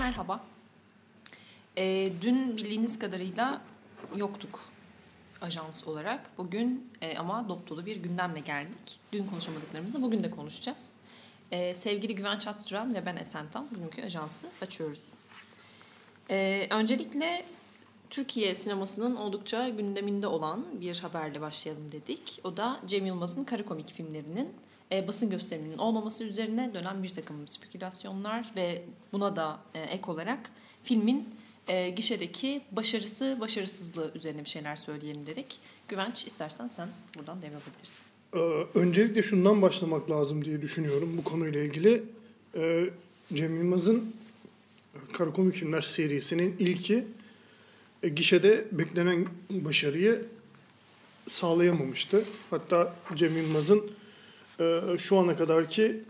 [0.00, 0.40] merhaba.
[1.78, 3.62] Ee, dün bildiğiniz kadarıyla
[4.16, 4.60] yoktuk
[5.40, 6.30] ajans olarak.
[6.38, 9.00] Bugün e, ama dop dolu bir gündemle geldik.
[9.12, 10.96] Dün konuşamadıklarımızı bugün de konuşacağız.
[11.50, 15.02] Ee, sevgili Güven Çatsüren ve ben Esentan bugünkü ajansı açıyoruz.
[16.30, 17.44] Ee, öncelikle
[18.10, 22.40] Türkiye sinemasının oldukça gündeminde olan bir haberle başlayalım dedik.
[22.44, 24.54] O da Cem Yılmaz'ın kara komik filmlerinin
[24.92, 30.50] e, basın gösteriminin olmaması üzerine dönen bir takım spekülasyonlar ve buna da e, ek olarak
[30.84, 31.28] filmin
[31.68, 35.58] e, gişedeki başarısı, başarısızlığı üzerine bir şeyler söyleyelim dedik.
[35.88, 38.10] Güvenç istersen sen buradan devralabilirsin.
[38.34, 38.38] Ee,
[38.74, 42.02] öncelikle şundan başlamak lazım diye düşünüyorum bu konuyla ilgili.
[42.54, 42.90] Ee,
[43.34, 44.14] Cem Yılmaz'ın
[45.12, 47.04] Kara Komik Filmler serisinin ilki
[48.02, 50.26] e, gişede beklenen başarıyı
[51.30, 52.24] sağlayamamıştı.
[52.50, 53.90] Hatta Cem Yılmaz'ın e,
[54.98, 56.00] şu ana kadarki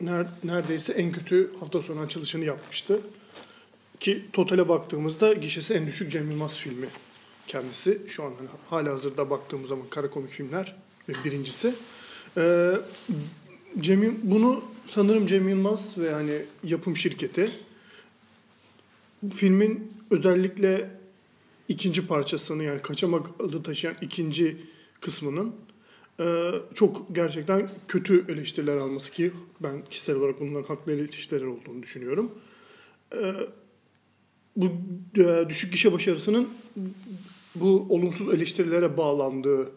[0.00, 3.00] ner, neredeyse en kötü hafta sonu açılışını yapmıştı.
[4.00, 6.86] Ki totale baktığımızda gişesi en düşük Cem Yılmaz filmi
[7.46, 8.02] kendisi.
[8.08, 10.76] Şu an hani hala hazırda baktığımız zaman kara komik filmler
[11.08, 11.74] ve birincisi.
[12.36, 12.72] Ee,
[13.80, 17.50] Cem, bunu sanırım Cem Yılmaz ve hani yapım şirketi
[19.34, 20.90] filmin özellikle
[21.68, 24.56] ikinci parçasını yani kaçamak adı taşıyan ikinci
[25.00, 25.54] kısmının
[26.74, 32.30] çok gerçekten kötü eleştiriler alması ki ben kişisel olarak bunların haklı eleştiriler olduğunu düşünüyorum.
[33.12, 33.34] E,
[34.56, 34.66] bu
[35.16, 36.48] e, düşük gişe başarısının
[37.54, 39.70] bu olumsuz eleştirilere bağlandığı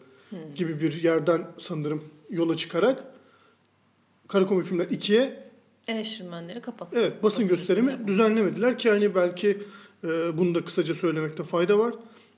[0.54, 3.04] gibi bir yerden sanırım yola çıkarak
[4.28, 5.42] Kara Komik Filmler 2'ye
[5.88, 6.96] Eleştirmenleri kapattı.
[7.00, 8.08] Evet basın, gösterimi gösterimi.
[8.08, 9.62] düzenlemediler ki hani belki
[10.04, 11.94] e, bunu da kısaca söylemekte fayda var.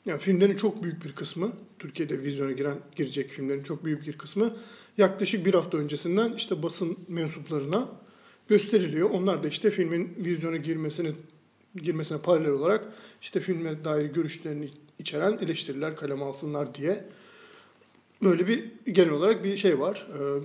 [0.06, 4.56] Yani filmlerin çok büyük bir kısmı Türkiye'de vizyona giren girecek filmlerin çok büyük bir kısmı
[4.98, 7.88] yaklaşık bir hafta öncesinden işte basın mensuplarına
[8.48, 9.10] gösteriliyor.
[9.10, 11.12] Onlar da işte filmin vizyona girmesini
[11.82, 14.68] girmesine paralel olarak işte filme dair görüşlerini
[14.98, 17.04] içeren eleştiriler kaleme alsınlar diye
[18.22, 20.06] böyle bir genel olarak bir şey var.
[20.18, 20.42] Ee,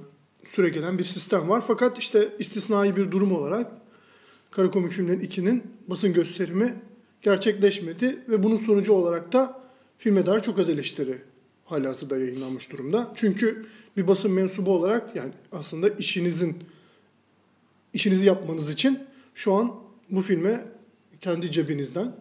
[0.48, 1.64] süre gelen bir sistem var.
[1.68, 3.72] Fakat işte istisnai bir durum olarak
[4.52, 6.82] Kara Komik Filmlerin 2'nin basın gösterimi
[7.22, 9.62] gerçekleşmedi ve bunun sonucu olarak da
[9.98, 11.18] filme dair çok az eleştiri
[11.66, 13.12] halihazırda yayınlanmış durumda.
[13.16, 13.66] Çünkü
[13.98, 16.64] bir basın mensubu olarak yani aslında işinizin
[17.94, 19.00] işinizi yapmanız için
[19.34, 19.76] şu an
[20.10, 20.66] bu filme
[21.22, 22.16] kendi cebinizden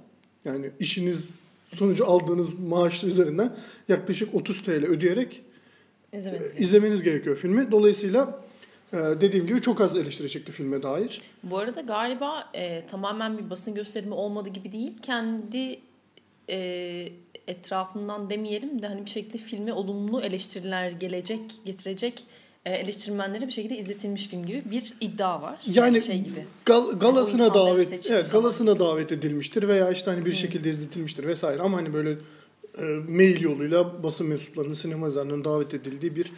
[0.44, 1.30] yani işiniz
[1.74, 3.56] sonucu aldığınız maaş üzerinden
[3.88, 5.42] yaklaşık 30 TL ödeyerek
[6.12, 6.68] İzlemeniz e, gerekiyor.
[6.68, 7.70] izlemeniz gerekiyor filmi.
[7.70, 8.44] Dolayısıyla
[8.92, 11.20] dediğim gibi çok az eleştiri çıktı filme dair.
[11.42, 14.92] Bu arada galiba e, tamamen bir basın gösterimi olmadığı gibi değil.
[15.02, 15.80] Kendi
[16.50, 17.08] e,
[17.46, 22.24] etrafından demeyelim de hani bir şekilde filme olumlu eleştiriler gelecek, getirecek
[22.64, 25.58] e, eleştirmenlere bir şekilde izletilmiş film gibi bir iddia var.
[25.66, 26.44] Yani şey gibi.
[26.66, 31.62] gal- galasına Yani davet evet galasına davet edilmiştir veya işte hani bir şekilde izletilmiştir vesaire
[31.62, 32.10] ama hani böyle
[32.78, 36.32] e, mail yoluyla basın mensuplarının sinema davet edildiği bir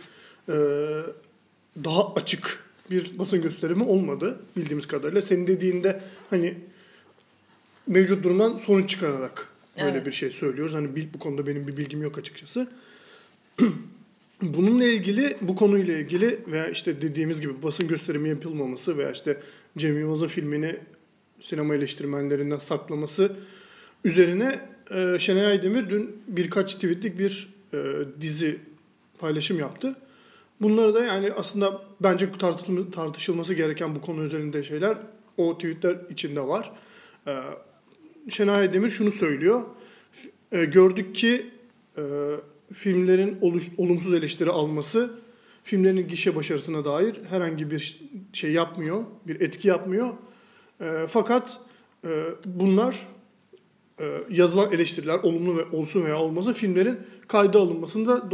[0.49, 0.57] e,
[1.85, 5.23] daha açık bir basın gösterimi olmadı bildiğimiz kadarıyla.
[5.23, 6.59] Senin dediğinde hani
[7.87, 9.49] mevcut durumdan sonuç çıkararak
[9.81, 10.07] böyle Evet.
[10.07, 10.75] bir şey söylüyoruz.
[10.75, 12.69] Hani bu konuda benim bir bilgim yok açıkçası.
[14.43, 19.41] Bununla ilgili, bu konuyla ilgili veya işte dediğimiz gibi basın gösterimi yapılmaması veya işte
[19.79, 20.77] Cem Yılmaz'ın filmini
[21.41, 23.37] sinema eleştirmenlerinden saklaması
[24.05, 27.79] üzerine e, Şenay Aydemir dün birkaç tweetlik bir e,
[28.21, 28.59] dizi
[29.19, 29.97] paylaşım yaptı.
[30.61, 34.99] Bunları da yani aslında bence tartışılma- tartışılması gereken bu konu üzerinde şeyler
[35.37, 36.73] o tweetler içinde var.
[37.27, 37.33] E,
[38.29, 39.63] Şenay Aydemir şunu söylüyor.
[40.53, 41.47] E, gördük ki
[41.97, 42.03] e,
[42.73, 43.39] filmlerin
[43.79, 45.15] olumsuz eleştiri alması
[45.63, 48.01] filmlerin gişe başarısına dair herhangi bir
[48.33, 50.09] şey yapmıyor, bir etki yapmıyor.
[50.81, 51.61] E, fakat
[52.05, 53.07] e, bunlar
[54.31, 58.31] yazılan eleştiriler olumlu ve olsun veya olmasın filmlerin kayda alınmasında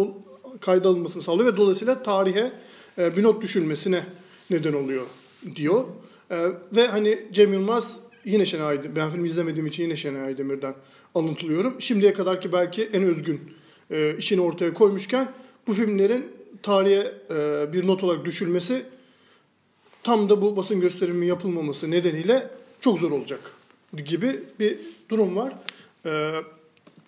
[0.60, 2.52] kayda alınmasını sağlıyor ve dolayısıyla tarihe
[2.98, 4.04] e, bir not düşülmesine
[4.50, 5.06] neden oluyor
[5.56, 5.84] diyor.
[6.30, 6.36] E,
[6.76, 10.74] ve hani Cem Yılmaz yine Şenay Aydemir, ben filmi izlemediğim için yine Şenay Aydemir'den
[11.14, 11.80] alıntılıyorum.
[11.80, 13.40] Şimdiye kadar ki belki en özgün
[13.90, 15.32] e, işini ortaya koymuşken
[15.66, 16.26] bu filmlerin
[16.62, 18.86] tarihe e, bir not olarak düşülmesi
[20.02, 22.50] tam da bu basın gösterimi yapılmaması nedeniyle
[22.80, 23.52] çok zor olacak
[24.04, 24.78] gibi bir
[25.08, 25.52] durum var.
[26.06, 26.32] Ee,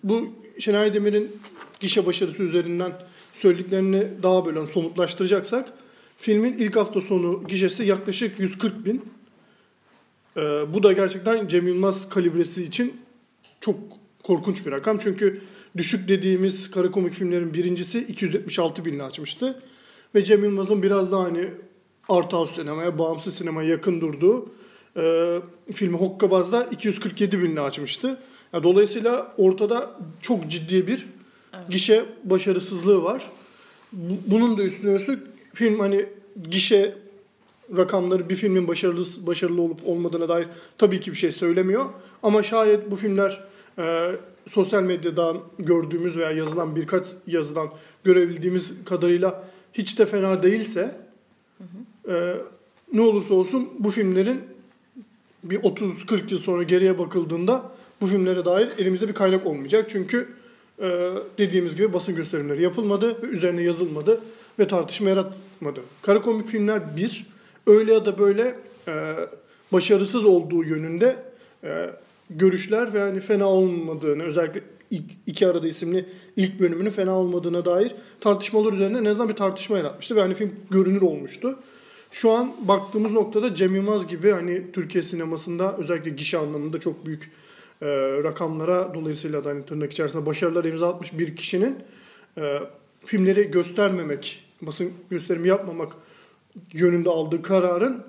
[0.03, 0.29] bu
[0.59, 1.31] Şenay Demir'in
[1.79, 2.91] gişe başarısı üzerinden
[3.33, 5.73] söylediklerini daha böyle somutlaştıracaksak
[6.17, 9.05] filmin ilk hafta sonu gişesi yaklaşık 140 bin.
[10.37, 10.41] Ee,
[10.73, 13.01] bu da gerçekten Cem Yılmaz kalibresi için
[13.61, 13.75] çok
[14.23, 14.97] korkunç bir rakam.
[14.97, 15.41] Çünkü
[15.77, 19.63] düşük dediğimiz kara komik filmlerin birincisi 276 binle açmıştı.
[20.15, 21.49] Ve Cem Yılmaz'ın biraz daha hani
[22.09, 24.49] art house sinemaya, bağımsız sinemaya yakın durduğu
[24.97, 25.35] e,
[25.73, 28.21] filmi Hokkabaz'da 247 binle açmıştı.
[28.53, 31.07] Yani dolayısıyla ortada çok ciddi bir
[31.59, 31.69] Evet.
[31.71, 33.29] gişe başarısızlığı var.
[33.93, 35.19] Bu- Bunun da üstüne üstlük
[35.53, 36.05] film hani
[36.51, 36.95] gişe
[37.77, 40.47] rakamları bir filmin başarılı başarılı olup olmadığına dair
[40.77, 41.85] tabii ki bir şey söylemiyor.
[42.23, 43.43] Ama şayet bu filmler
[43.79, 44.11] e,
[44.47, 47.69] sosyal medyadan gördüğümüz veya yazılan birkaç yazıdan
[48.03, 50.95] görebildiğimiz kadarıyla hiç de fena değilse
[52.09, 52.35] e,
[52.93, 54.41] ne olursa olsun bu filmlerin
[55.43, 57.71] bir 30-40 yıl sonra geriye bakıldığında
[58.01, 59.89] bu filmlere dair elimizde bir kaynak olmayacak.
[59.89, 60.29] Çünkü
[60.81, 64.21] e, dediğimiz gibi basın gösterimleri yapılmadı ve üzerine yazılmadı
[64.59, 65.81] ve tartışma yaratmadı.
[66.01, 67.25] Kara komik filmler bir,
[67.67, 68.55] öyle ya da böyle
[68.87, 69.15] e,
[69.71, 71.15] başarısız olduğu yönünde
[71.63, 71.89] e,
[72.29, 74.61] görüşler ve hani fena olmadığını özellikle
[74.91, 76.05] ilk, iki arada isimli
[76.35, 80.51] ilk bölümünün fena olmadığına dair tartışmalar üzerine en azından bir tartışma yaratmıştı ve hani film
[80.71, 81.59] görünür olmuştu.
[82.11, 87.31] Şu an baktığımız noktada Cem Yılmaz gibi hani Türkiye sinemasında özellikle gişe anlamında çok büyük
[87.81, 87.87] e,
[88.23, 91.75] rakamlara dolayısıyla da hani tırnak içerisinde başarılar imza atmış bir kişinin
[92.37, 92.59] e,
[93.05, 95.93] filmleri göstermemek, basın gösterimi yapmamak
[96.73, 98.03] yönünde aldığı kararın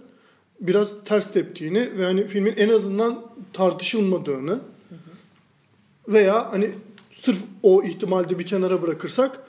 [0.60, 4.60] biraz ters teptiğini ve hani filmin en azından tartışılmadığını
[6.08, 6.70] veya hani
[7.12, 9.40] sırf o ihtimalde bir kenara bırakırsak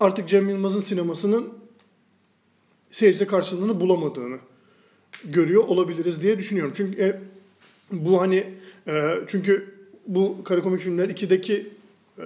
[0.00, 1.48] artık Cem Yılmaz'ın sinemasının
[2.90, 4.38] seyirci karşılığını bulamadığını
[5.24, 6.72] görüyor olabiliriz diye düşünüyorum.
[6.76, 7.20] Çünkü e,
[7.92, 8.54] bu hani
[8.88, 9.74] e, çünkü
[10.06, 11.70] bu kara komik filmler 2'deki
[12.18, 12.24] e,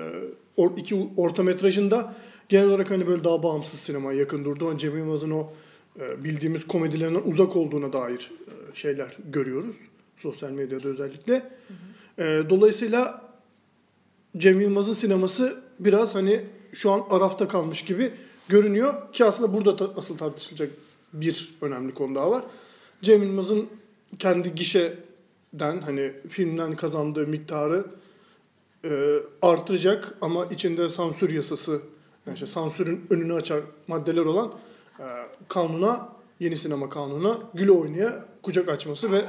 [0.56, 2.14] or, iki orta metrajında
[2.48, 4.68] genel olarak hani böyle daha bağımsız sinemaya yakın durdu.
[4.68, 5.52] Hani Cem Yılmaz'ın o
[6.00, 9.76] e, bildiğimiz komedilerinden uzak olduğuna dair e, şeyler görüyoruz.
[10.16, 11.50] Sosyal medyada özellikle.
[12.18, 13.26] E, dolayısıyla
[14.36, 18.10] Cem Yılmaz'ın sineması biraz hani şu an arafta kalmış gibi
[18.48, 20.70] görünüyor ki aslında burada ta- asıl tartışılacak
[21.12, 22.44] bir önemli konu daha var.
[23.02, 23.68] Cem Yılmaz'ın
[24.18, 24.54] kendi
[25.52, 27.87] gişeden hani filmden kazandığı miktarı
[28.84, 31.81] e, artıracak ama içinde sansür yasası
[32.26, 34.52] yani işte sansürün önünü açan maddeler olan
[34.98, 35.04] e,
[35.48, 36.08] kanuna
[36.40, 39.25] yeni sinema kanununa gül oynaya kucak açması ve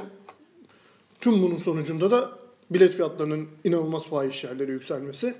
[1.20, 2.30] tüm bunun sonucunda da
[2.70, 5.34] bilet fiyatlarının inanılmaz fahiş yerlere yükselmesi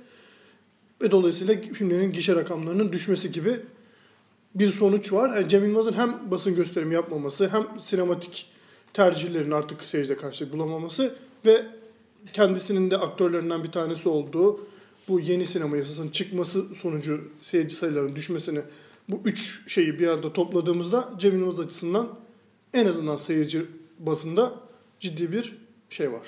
[1.02, 3.60] ve dolayısıyla filmlerin gişe rakamlarının düşmesi gibi
[4.54, 5.36] bir sonuç var.
[5.36, 8.46] Yani Cem Yılmaz'ın hem basın gösterimi yapmaması hem sinematik
[8.94, 11.14] tercihlerin artık seyircide karşılık bulamaması
[11.46, 11.66] ve
[12.32, 14.60] kendisinin de aktörlerinden bir tanesi olduğu
[15.08, 18.60] bu yeni sinema yasasının çıkması sonucu seyirci sayılarının düşmesini
[19.08, 22.08] bu üç şeyi bir arada topladığımızda Cem Yılmaz açısından
[22.74, 23.66] en azından seyirci
[23.98, 24.54] bazında
[25.00, 25.56] ciddi bir
[25.90, 26.26] şey var.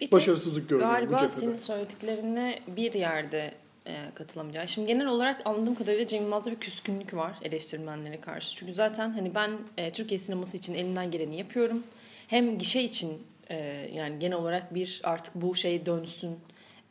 [0.00, 1.40] Bir Başarısızlık görünüyor bu Galiba cephede.
[1.40, 3.54] senin söylediklerine bir yerde
[3.86, 4.68] e, katılamayacağım.
[4.68, 8.56] Şimdi genel olarak anladığım kadarıyla Cem Yılmaz'da bir küskünlük var eleştirmenlere karşı.
[8.56, 11.82] Çünkü zaten hani ben e, Türkiye sineması için elinden geleni yapıyorum.
[12.30, 13.56] Hem gişe için e,
[13.92, 16.38] yani genel olarak bir artık bu şey dönsün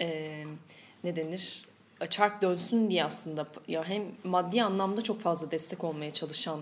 [0.02, 0.44] e,
[1.04, 1.66] ne denir
[2.10, 6.60] çark dönsün diye aslında ya hem maddi anlamda çok fazla destek olmaya çalışan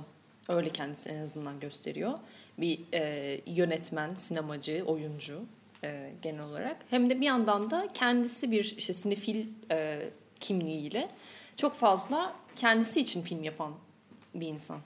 [0.50, 2.14] öyle kendisi en azından gösteriyor.
[2.58, 5.42] Bir e, yönetmen, sinemacı, oyuncu
[5.84, 6.78] e, genel olarak.
[6.90, 10.10] Hem de bir yandan da kendisi bir işte sinefil e,
[10.40, 11.10] kimliğiyle
[11.56, 13.74] çok fazla kendisi için film yapan
[14.36, 14.80] bir insan.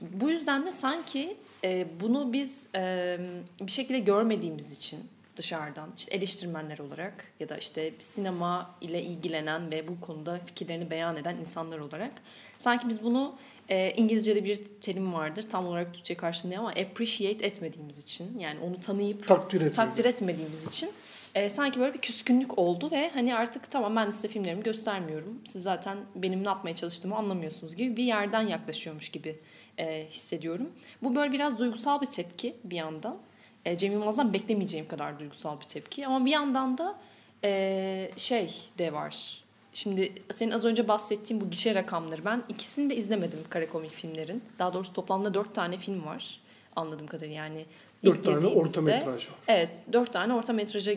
[0.00, 1.36] Bu yüzden de sanki
[1.66, 3.18] e, bunu biz e,
[3.60, 5.00] bir şekilde görmediğimiz için
[5.36, 11.16] dışarıdan işte eleştirmenler olarak ya da işte sinema ile ilgilenen ve bu konuda fikirlerini beyan
[11.16, 12.12] eden insanlar olarak
[12.56, 13.34] sanki biz bunu
[13.68, 18.80] e, İngilizce'de bir terim vardır tam olarak Türkçe karşılığı ama appreciate etmediğimiz için yani onu
[18.80, 20.90] tanıyıp Takdir takdir etmediğimiz için
[21.34, 25.40] e, sanki böyle bir küskünlük oldu ve hani artık tamam ben size filmlerimi göstermiyorum.
[25.44, 29.36] Siz zaten benim ne yapmaya çalıştığımı anlamıyorsunuz gibi bir yerden yaklaşıyormuş gibi
[29.78, 30.68] e, hissediyorum.
[31.02, 33.16] Bu böyle biraz duygusal bir tepki bir yandan.
[33.64, 36.06] E, Cem Yılmaz'dan beklemeyeceğim kadar duygusal bir tepki.
[36.06, 36.98] Ama bir yandan da
[37.44, 39.42] e, şey de var.
[39.72, 44.42] Şimdi senin az önce bahsettiğin bu gişe rakamları ben ikisini de izlemedim kare komik filmlerin.
[44.58, 46.40] Daha doğrusu toplamda dört tane film var
[46.76, 47.64] anladığım kadarıyla yani.
[48.04, 49.34] Dört tane orta metraj var.
[49.48, 50.92] Evet, dört tane orta metraja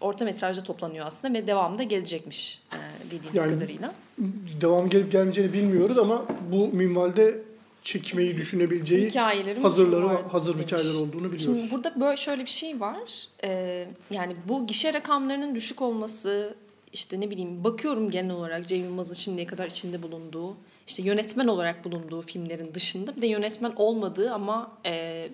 [0.00, 3.94] orta metrajda toplanıyor aslında ve devamı da gelecekmiş e, bildiğimiz Yani- kadarıyla.
[4.60, 7.42] Devam gelip gelmeyeceğini bilmiyoruz ama bu minvalde
[7.86, 10.66] çekmeyi düşünebileceği Hikayelerim hazırları var hazır demiş.
[10.66, 11.60] hikayeler olduğunu biliyoruz.
[11.60, 13.28] Şimdi burada böyle şöyle bir şey var.
[13.44, 16.54] Ee, yani bu gişe rakamlarının düşük olması
[16.92, 21.84] işte ne bileyim bakıyorum genel olarak Cem Yılmaz'ın şimdiye kadar içinde bulunduğu işte yönetmen olarak
[21.84, 25.28] bulunduğu filmlerin dışında bir de yönetmen olmadığı ama e,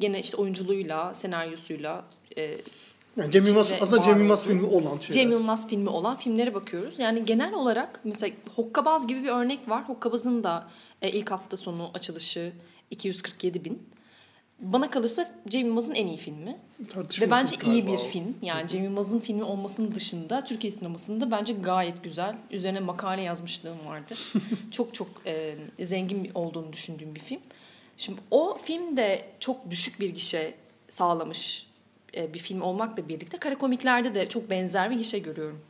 [0.00, 2.04] gene işte oyunculuğuyla, senaryosuyla
[2.38, 2.58] e,
[3.18, 5.12] yani Cem Yılmaz aslında Cem Yılmaz filmi olan şeyler.
[5.12, 6.98] Cem Yılmaz filmi olan filmlere bakıyoruz.
[6.98, 9.88] Yani genel olarak mesela Hokkabaz gibi bir örnek var.
[9.88, 10.68] Hokkabaz'ın da
[11.02, 12.52] e, ilk hafta sonu açılışı
[12.90, 13.88] 247 bin.
[14.60, 16.58] bana kalırsa Cem Yılmaz'ın en iyi filmi.
[17.20, 18.36] Ve bence iyi bir film.
[18.42, 22.36] Yani Cem Yılmaz'ın filmi olmasının dışında Türkiye sinemasında bence gayet güzel.
[22.50, 24.32] Üzerine makale yazmışlığım vardır.
[24.70, 27.40] çok çok e, zengin olduğunu düşündüğüm bir film.
[27.96, 30.54] Şimdi o film de çok düşük bir gişe
[30.88, 31.67] sağlamış
[32.14, 35.60] bir film olmakla birlikte kara komiklerde de çok benzer bir gişe görüyorum.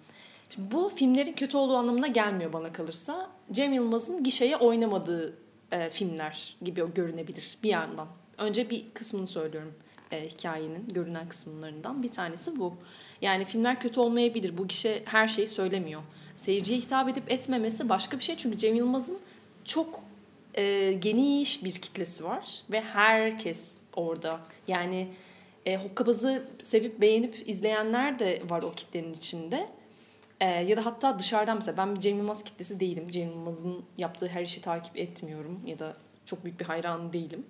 [0.50, 3.30] Şimdi bu filmlerin kötü olduğu anlamına gelmiyor bana kalırsa.
[3.52, 5.34] Cem Yılmaz'ın gişeye oynamadığı
[5.72, 8.08] e, filmler gibi görünebilir bir yandan.
[8.38, 9.74] Önce bir kısmını söylüyorum
[10.12, 12.74] e, hikayenin görünen kısımlarından bir tanesi bu.
[13.22, 14.58] Yani filmler kötü olmayabilir.
[14.58, 16.02] Bu gişe her şeyi söylemiyor.
[16.36, 18.36] Seyirciye hitap edip etmemesi başka bir şey.
[18.36, 19.18] Çünkü Cem Yılmaz'ın
[19.64, 20.00] çok
[20.54, 24.40] e, geniş bir kitlesi var ve herkes orada.
[24.68, 25.08] Yani
[25.68, 29.68] e, Hokkabaz'ı sevip beğenip izleyenler de var o kitlenin içinde.
[30.40, 33.10] E, ya da hatta dışarıdan mesela ben bir Cem Yılmaz kitlesi değilim.
[33.10, 37.46] Cem Yılmaz'ın yaptığı her işi takip etmiyorum ya da çok büyük bir hayran değilim.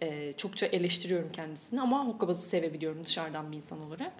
[0.00, 4.12] E, çokça eleştiriyorum kendisini ama Hokkabaz'ı sevebiliyorum dışarıdan bir insan olarak.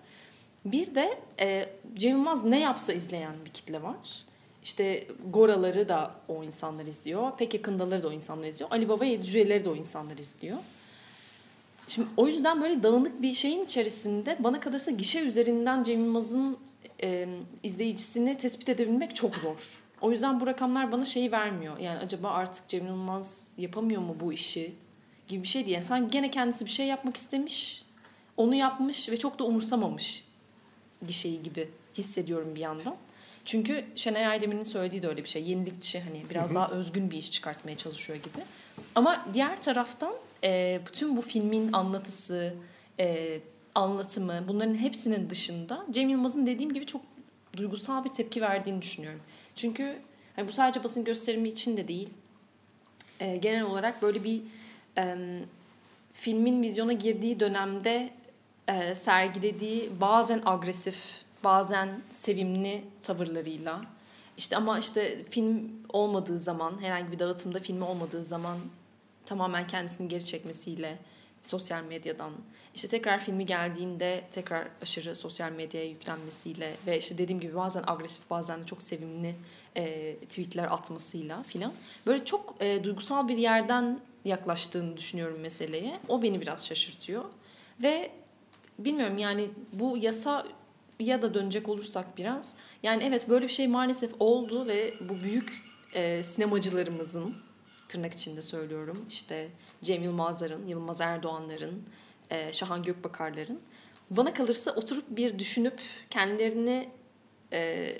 [0.64, 4.24] Bir de e, Cem Yılmaz ne yapsa izleyen bir kitle var.
[4.62, 7.36] İşte Goraları da o insanlar izliyor.
[7.38, 8.70] Pek yakındaları da o insanlar izliyor.
[8.70, 10.58] Ali Baba Yedi Cüceleri de o insanlar izliyor.
[11.90, 16.58] Şimdi o yüzden böyle dağınık bir şeyin içerisinde bana kalırsa gişe üzerinden Cem Yılmaz'ın
[17.02, 17.28] e,
[17.62, 19.82] izleyicisini tespit edebilmek çok zor.
[20.00, 21.78] O yüzden bu rakamlar bana şeyi vermiyor.
[21.78, 24.74] Yani acaba artık Cem Yılmaz yapamıyor mu bu işi
[25.26, 25.74] gibi bir şey diye.
[25.74, 27.84] Yani sanki gene kendisi bir şey yapmak istemiş,
[28.36, 30.24] onu yapmış ve çok da umursamamış
[31.06, 32.96] gişeyi gibi hissediyorum bir yandan.
[33.44, 35.42] Çünkü Şenay Aydemir'in söylediği de öyle bir şey.
[35.42, 38.44] Yenilikçi hani biraz daha özgün bir iş çıkartmaya çalışıyor gibi.
[38.94, 40.12] Ama diğer taraftan
[40.44, 42.54] e, bütün bu filmin anlatısı,
[43.00, 43.38] e,
[43.74, 47.02] anlatımı bunların hepsinin dışında Cem Yılmaz'ın dediğim gibi çok
[47.56, 49.20] duygusal bir tepki verdiğini düşünüyorum.
[49.56, 49.96] Çünkü
[50.36, 52.08] hani bu sadece basın gösterimi için de değil.
[53.20, 54.42] E, genel olarak böyle bir
[54.98, 55.16] e,
[56.12, 58.10] filmin vizyona girdiği dönemde
[58.68, 63.80] e, sergilediği bazen agresif, bazen sevimli tavırlarıyla
[64.40, 68.58] işte ama işte film olmadığı zaman, herhangi bir dağıtımda filmi olmadığı zaman
[69.24, 70.98] tamamen kendisini geri çekmesiyle
[71.42, 72.32] sosyal medyadan
[72.74, 78.30] işte tekrar filmi geldiğinde tekrar aşırı sosyal medyaya yüklenmesiyle ve işte dediğim gibi bazen agresif
[78.30, 79.34] bazen de çok sevimli
[79.76, 81.72] e, tweetler atmasıyla filan
[82.06, 86.00] böyle çok e, duygusal bir yerden yaklaştığını düşünüyorum meseleye.
[86.08, 87.24] O beni biraz şaşırtıyor
[87.82, 88.10] ve
[88.78, 90.46] bilmiyorum yani bu yasa
[91.00, 95.62] ya da dönecek olursak biraz yani evet böyle bir şey maalesef oldu ve bu büyük
[95.92, 97.34] e, sinemacılarımızın
[97.90, 99.48] tırnak içinde söylüyorum işte
[99.82, 101.82] Cem Yılmazların, Yılmaz Erdoğanların,
[102.30, 103.60] e, Şahan Gökbakarların
[104.10, 105.80] bana kalırsa oturup bir düşünüp
[106.10, 106.88] kendilerini
[107.52, 107.92] e,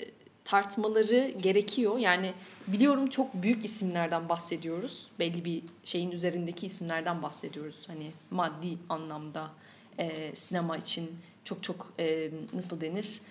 [0.45, 1.97] tartmaları gerekiyor.
[1.97, 2.33] Yani
[2.67, 5.09] biliyorum çok büyük isimlerden bahsediyoruz.
[5.19, 7.83] Belli bir şeyin üzerindeki isimlerden bahsediyoruz.
[7.87, 9.49] Hani maddi anlamda
[9.97, 11.11] e, sinema için
[11.43, 13.21] çok çok e, nasıl denir?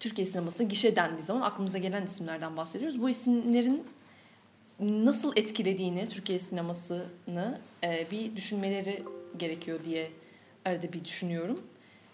[0.00, 3.02] Türkiye sinemasına gişe dendiği zaman aklımıza gelen isimlerden bahsediyoruz.
[3.02, 3.84] Bu isimlerin
[4.80, 9.02] nasıl etkilediğini Türkiye sinemasını e, bir düşünmeleri
[9.38, 10.10] gerekiyor diye
[10.64, 11.60] arada bir düşünüyorum.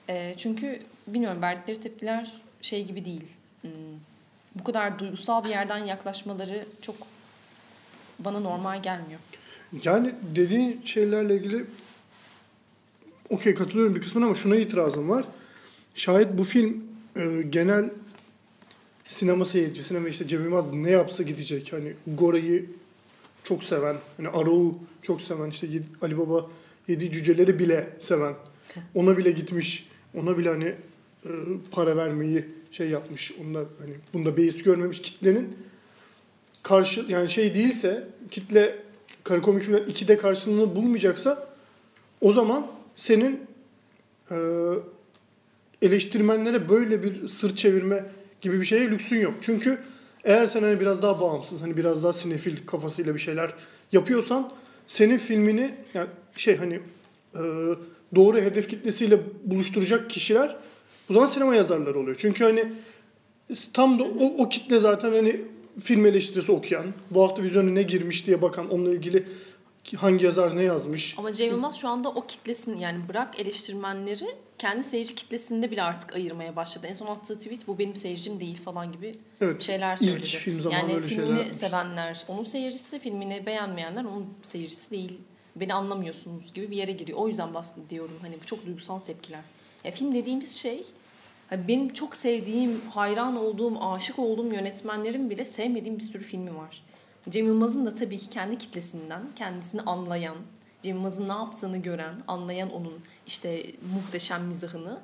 [0.08, 3.24] E, çünkü bilmiyorum verdikleri tepkiler şey gibi değil.
[3.60, 3.70] Hmm,
[4.54, 6.96] bu kadar duygusal bir yerden yaklaşmaları çok
[8.18, 9.20] bana normal gelmiyor.
[9.84, 11.66] Yani dediğin şeylerle ilgili
[13.30, 15.24] okey katılıyorum bir kısmına ama şuna itirazım var.
[15.94, 16.84] Şayet bu film
[17.16, 17.90] e, genel
[19.08, 21.72] sinema seyircisine ve işte Cem Yılmaz ne yapsa gidecek.
[21.72, 22.66] Hani Gora'yı
[23.44, 25.68] çok seven, hani Arok'u çok seven, işte
[26.02, 26.50] Ali Baba
[26.88, 28.34] Yedi Cüceleri bile seven.
[28.94, 29.88] Ona bile gitmiş.
[30.14, 30.74] Ona bile hani
[31.24, 31.30] e,
[31.70, 33.32] para vermeyi şey yapmış.
[33.40, 35.56] Onda hani bunda beis görmemiş kitlenin
[36.62, 38.78] karşı yani şey değilse kitle
[39.24, 41.48] kara komik filmler 2'de karşılığını bulmayacaksa
[42.20, 43.40] o zaman senin
[44.30, 44.36] e,
[45.82, 48.04] eleştirmenlere böyle bir sır çevirme
[48.40, 49.34] gibi bir şeye lüksün yok.
[49.40, 49.78] Çünkü
[50.24, 53.50] eğer sen hani biraz daha bağımsız, hani biraz daha sinefil kafasıyla bir şeyler
[53.92, 54.52] yapıyorsan
[54.86, 56.80] senin filmini yani şey hani
[57.34, 57.40] e,
[58.14, 60.56] doğru hedef kitlesiyle buluşturacak kişiler
[61.10, 62.16] o zaman sinema yazarları oluyor.
[62.20, 62.72] Çünkü hani
[63.72, 65.40] tam da o, o kitle zaten hani
[65.80, 69.24] film eleştirisi okuyan, bu hafta vizyona ne girmiş diye bakan, onunla ilgili
[69.94, 71.18] hangi yazar ne yazmış.
[71.18, 74.26] Ama Cem Yılmaz şu anda o kitlesini yani bırak eleştirmenleri
[74.58, 76.86] kendi seyirci kitlesinde bile artık ayırmaya başladı.
[76.86, 79.62] En son attığı tweet bu benim seyircim değil falan gibi Evet.
[79.62, 80.26] şeyler ilk söyledi.
[80.26, 81.56] film zamanı yani öyle şeyler filmini yapmış.
[81.56, 85.18] sevenler onun seyircisi, filmini beğenmeyenler onun seyircisi değil.
[85.56, 87.18] Beni anlamıyorsunuz gibi bir yere giriyor.
[87.18, 88.18] O yüzden bahsediyorum.
[88.22, 89.42] Hani bu çok duygusal tepkiler.
[89.84, 90.84] Ya film dediğimiz şey
[91.50, 96.82] hani benim çok sevdiğim, hayran olduğum, aşık olduğum yönetmenlerin bile sevmediğim bir sürü filmi var.
[97.30, 100.36] Cem Yılmaz'ın da tabii ki kendi kitlesinden, kendisini anlayan,
[100.82, 105.00] Cem Yılmaz'ın ne yaptığını gören, anlayan onun işte muhteşem mizahını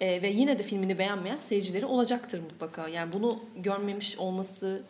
[0.00, 2.88] e, ve yine de filmini beğenmeyen seyircileri olacaktır mutlaka.
[2.88, 4.82] Yani bunu görmemiş olması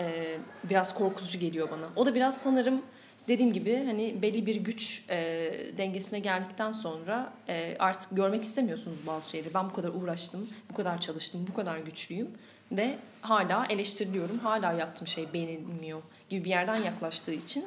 [0.00, 1.88] e, biraz korkutucu geliyor bana.
[1.96, 2.82] O da biraz sanırım
[3.28, 5.16] dediğim gibi hani belli bir güç e,
[5.78, 9.54] dengesine geldikten sonra e, artık görmek istemiyorsunuz bazı şeyleri.
[9.54, 12.28] Ben bu kadar uğraştım, bu kadar çalıştım, bu kadar güçlüyüm
[12.72, 17.64] ve hala eleştiriliyorum, hala yaptığım şey beğenilmiyor gibi bir yerden yaklaştığı için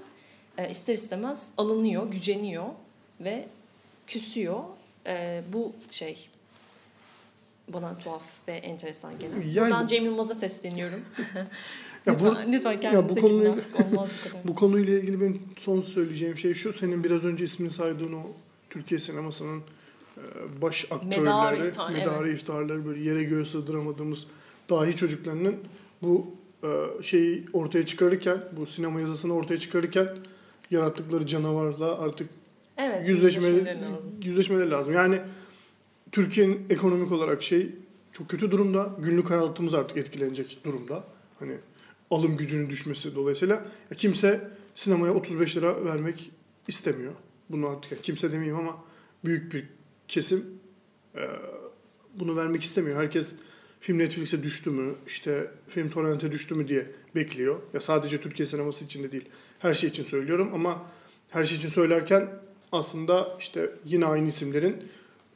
[0.58, 2.66] e, ister istemez alınıyor, güceniyor
[3.20, 3.48] ve
[4.08, 4.60] küsüyor.
[5.08, 6.30] E, bu şey
[7.68, 9.42] bana tuhaf ve enteresan gelen.
[9.42, 11.00] Yani- Buradan Cem Yılmaz'a sesleniyorum.
[12.06, 14.10] Ya bu- lütfen, kendinize bu gelin konuyu- artık olmaz
[14.44, 14.48] bu.
[14.48, 16.74] Bu konuyla ilgili benim son söyleyeceğim şey şu.
[16.74, 18.22] Senin biraz önce ismini saydığın o
[18.70, 19.60] Türkiye sinemasının
[20.18, 20.22] e,
[20.62, 24.26] baş aktörleri, Medarı medarı, iftar, iftarları böyle yere göğe sığdıramadığımız
[24.70, 25.56] dahi çocuklarının
[26.02, 26.28] bu
[27.02, 30.18] şeyi ortaya çıkarırken, bu sinema yazısını ortaya çıkarırken
[30.72, 32.30] yarattıkları canavarla artık
[32.78, 33.78] Evet, yüzleşmeleri,
[34.24, 34.94] yüzleşmeleri lazım.
[34.94, 35.22] Yani
[36.12, 37.76] Türkiye'nin ekonomik olarak şey
[38.12, 38.96] çok kötü durumda.
[39.00, 41.04] Günlük hayatımız artık etkilenecek durumda.
[41.40, 41.58] Hani
[42.12, 43.66] alım gücünün düşmesi dolayısıyla
[43.98, 46.32] kimse sinemaya 35 lira vermek
[46.68, 47.14] istemiyor.
[47.50, 48.84] Bunu artık kimse demeyeyim ama
[49.26, 49.66] büyük bir
[50.08, 50.46] kesim
[51.16, 51.22] e,
[52.20, 53.00] bunu vermek istemiyor.
[53.00, 53.32] Herkes
[53.82, 56.86] film Netflix'e düştü mü, işte film torrent'e düştü mü diye
[57.16, 57.60] bekliyor.
[57.74, 59.26] Ya sadece Türkiye sineması için de değil.
[59.60, 60.86] Her şey için söylüyorum ama
[61.30, 62.30] her şey için söylerken
[62.72, 64.84] aslında işte yine aynı isimlerin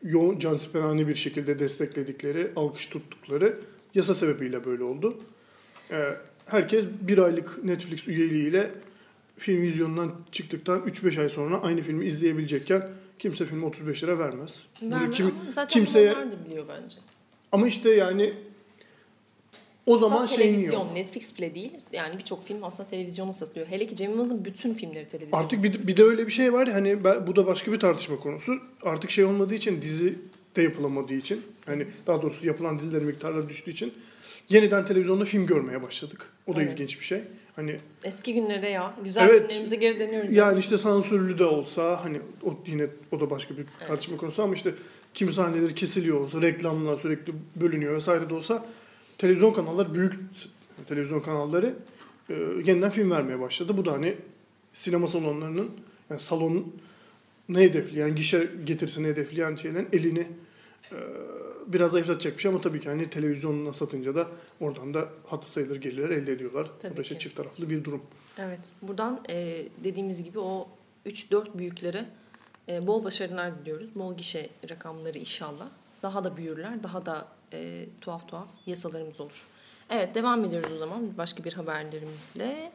[0.03, 3.57] yoğun cansiperane bir şekilde destekledikleri, alkış tuttukları
[3.93, 5.17] yasa sebebiyle böyle oldu.
[5.91, 6.09] Ee,
[6.45, 8.71] herkes bir aylık Netflix üyeliğiyle
[9.37, 14.63] film vizyondan çıktıktan 3-5 ay sonra aynı filmi izleyebilecekken kimse filme 35 lira vermez.
[14.81, 16.97] Bunu Verme kim- zaten kimseye- biliyor bence.
[17.55, 18.33] Ama işte yani
[19.85, 20.93] o zaman Hatta şeyin televizyon, yok.
[20.93, 21.71] Netflix bile değil.
[21.93, 23.67] Yani birçok film aslında televizyona satılıyor.
[23.67, 26.67] Hele ki Cem Yılmaz'ın bütün filmleri televizyona Artık bir, bir de öyle bir şey var
[26.67, 28.53] ya, hani ben, bu da başka bir tartışma konusu.
[28.81, 30.19] Artık şey olmadığı için dizi
[30.55, 33.93] de yapılamadığı için hani daha doğrusu yapılan dizilerin miktarları düştüğü için
[34.49, 36.29] yeniden televizyonda film görmeye başladık.
[36.47, 36.73] O da Evet.
[36.73, 37.21] ilginç bir şey.
[37.55, 38.95] Hani Eski günlere ya.
[39.03, 39.41] Güzel Evet.
[39.41, 40.33] günlerimize geri dönüyoruz.
[40.33, 44.53] yani işte sansürlü de olsa hani o yine o da başka bir tartışma konusu ama
[44.53, 44.73] işte
[45.15, 48.65] kim sahneleri kesiliyor olsa, reklamlar sürekli bölünüyor vesaire de olsa
[49.17, 50.13] televizyon kanalları büyük
[50.87, 51.75] televizyon kanalları
[52.29, 52.33] e,
[52.65, 53.77] yeniden film vermeye başladı.
[53.77, 54.17] Bu da hani
[54.73, 55.71] sinema salonlarının
[56.09, 56.73] yani salon
[57.49, 60.27] ne hedefleyen, gişe getirisini hedefleyen şeylerin elini
[60.91, 60.97] e,
[61.67, 64.27] biraz zayıflatacak bir şey ama tabii ki hani televizyonuna satınca da
[64.59, 66.67] oradan da hatı sayılır gelirler elde ediyorlar.
[66.79, 68.01] Tabii Bu da işte çift taraflı bir durum.
[68.37, 68.59] Evet.
[68.81, 70.67] Buradan e, dediğimiz gibi o
[71.05, 72.05] 3-4 büyüklere
[72.69, 73.95] e, bol başarılar diliyoruz.
[73.95, 75.67] Bol gişe rakamları inşallah.
[76.03, 76.83] Daha da büyürler.
[76.83, 79.47] Daha da e, tuhaf tuhaf yasalarımız olur.
[79.89, 82.71] Evet devam ediyoruz o zaman başka bir haberlerimizle.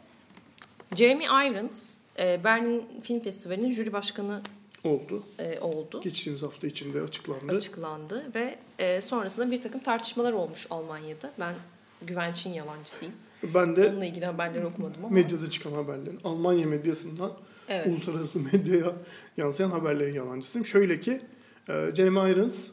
[0.97, 4.43] Jeremy Irons e, Berlin Film Festivali'nin jüri başkanı
[4.85, 5.23] Oldu.
[5.39, 6.01] e, oldu.
[6.01, 7.57] Geçtiğimiz hafta içinde açıklandı.
[7.57, 11.31] Açıklandı ve e, sonrasında bir takım tartışmalar olmuş Almanya'da.
[11.39, 11.55] Ben
[12.03, 13.15] Güvenç'in yalancısıyım.
[13.55, 15.15] Ben de Onunla ilgili haberleri okumadım ama.
[15.15, 17.33] medyada çıkan haberlerin Almanya medyasından
[17.71, 17.87] Evet.
[17.87, 18.93] uluslararası medyaya
[19.37, 20.65] yansıyan haberlerin yalancısıyım.
[20.65, 21.21] Şöyle ki
[21.69, 22.67] e, Jeremy Irons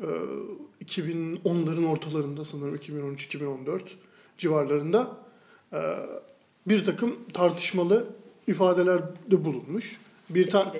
[0.00, 0.06] e,
[0.84, 3.80] 2010'ların ortalarında sanırım 2013-2014
[4.38, 5.16] civarlarında
[5.72, 5.78] e,
[6.66, 8.06] bir takım tartışmalı
[8.46, 10.00] ifadelerde bulunmuş.
[10.34, 10.74] Bir, ta-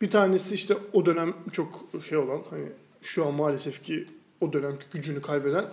[0.00, 2.66] bir tanesi işte o dönem çok şey olan hani
[3.02, 4.06] şu an maalesef ki
[4.40, 5.64] o dönemki gücünü kaybeden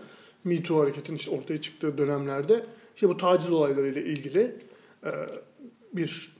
[0.43, 4.55] Me Too hareketinin işte ortaya çıktığı dönemlerde işte bu taciz olaylarıyla ilgili
[5.05, 5.11] e,
[5.93, 6.38] bir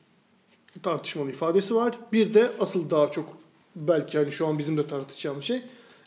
[0.83, 1.99] tartışmalı ifadesi var.
[2.11, 3.37] Bir de asıl daha çok
[3.75, 5.61] belki hani şu an bizim de tartışacağımız şey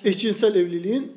[0.05, 1.16] eşcinsel evliliğin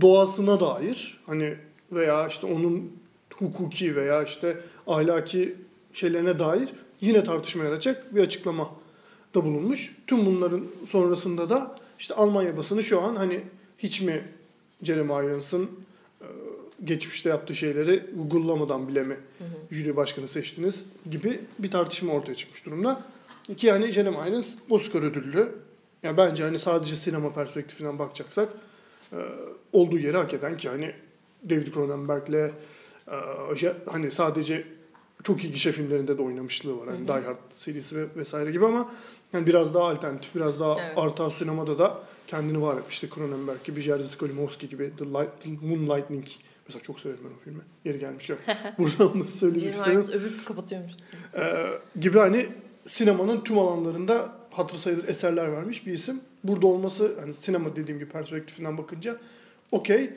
[0.00, 1.54] doğasına dair hani
[1.92, 2.92] veya işte onun
[3.34, 5.54] hukuki veya işte ahlaki
[5.92, 6.68] şeylerine dair
[7.00, 8.70] yine tartışma yaratacak bir açıklama
[9.34, 9.96] da bulunmuş.
[10.06, 13.40] Tüm bunların sonrasında da işte Almanya basını şu an hani
[13.78, 14.24] hiç mi
[14.82, 15.70] Jeremy Irons'ın
[16.84, 19.16] geçmişte yaptığı şeyleri Google'lamadan bile mi
[19.70, 23.02] jüri başkanı seçtiniz gibi bir tartışma ortaya çıkmış durumda.
[23.56, 25.52] Ki yani Jeremy Irons Oscar ödüllü.
[26.02, 28.52] Yani bence hani sadece sinema perspektifinden bakacaksak
[29.12, 29.18] e,
[29.72, 30.92] olduğu yeri hak eden ki hani
[31.50, 32.50] David Cronenberg'le
[33.62, 34.64] e, hani sadece
[35.22, 36.88] çok iyi gişe filmlerinde de oynamışlığı var.
[36.88, 38.92] Hani Die Hard serisi ve vesaire gibi ama
[39.32, 40.98] yani biraz daha alternatif, biraz daha Evet.
[40.98, 43.08] arta sinemada da kendini var etmişti.
[43.14, 46.24] Cronenberg gibi, Jerzy Skolimowski gibi, The, Light, The Moonlightning.
[46.66, 47.62] Mesela çok severim ben o filmi.
[47.84, 48.36] Yeri gelmişken.
[48.78, 49.92] Buradan da söylemek isterim.
[49.92, 51.10] Irons övüp kapatıyormuşuz.
[51.34, 51.66] Ee,
[52.00, 52.48] gibi hani
[52.84, 56.20] sinemanın tüm alanlarında hatır sayılır eserler vermiş bir isim.
[56.44, 59.16] Burada olması hani sinema dediğim gibi perspektifinden bakınca
[59.72, 60.10] okey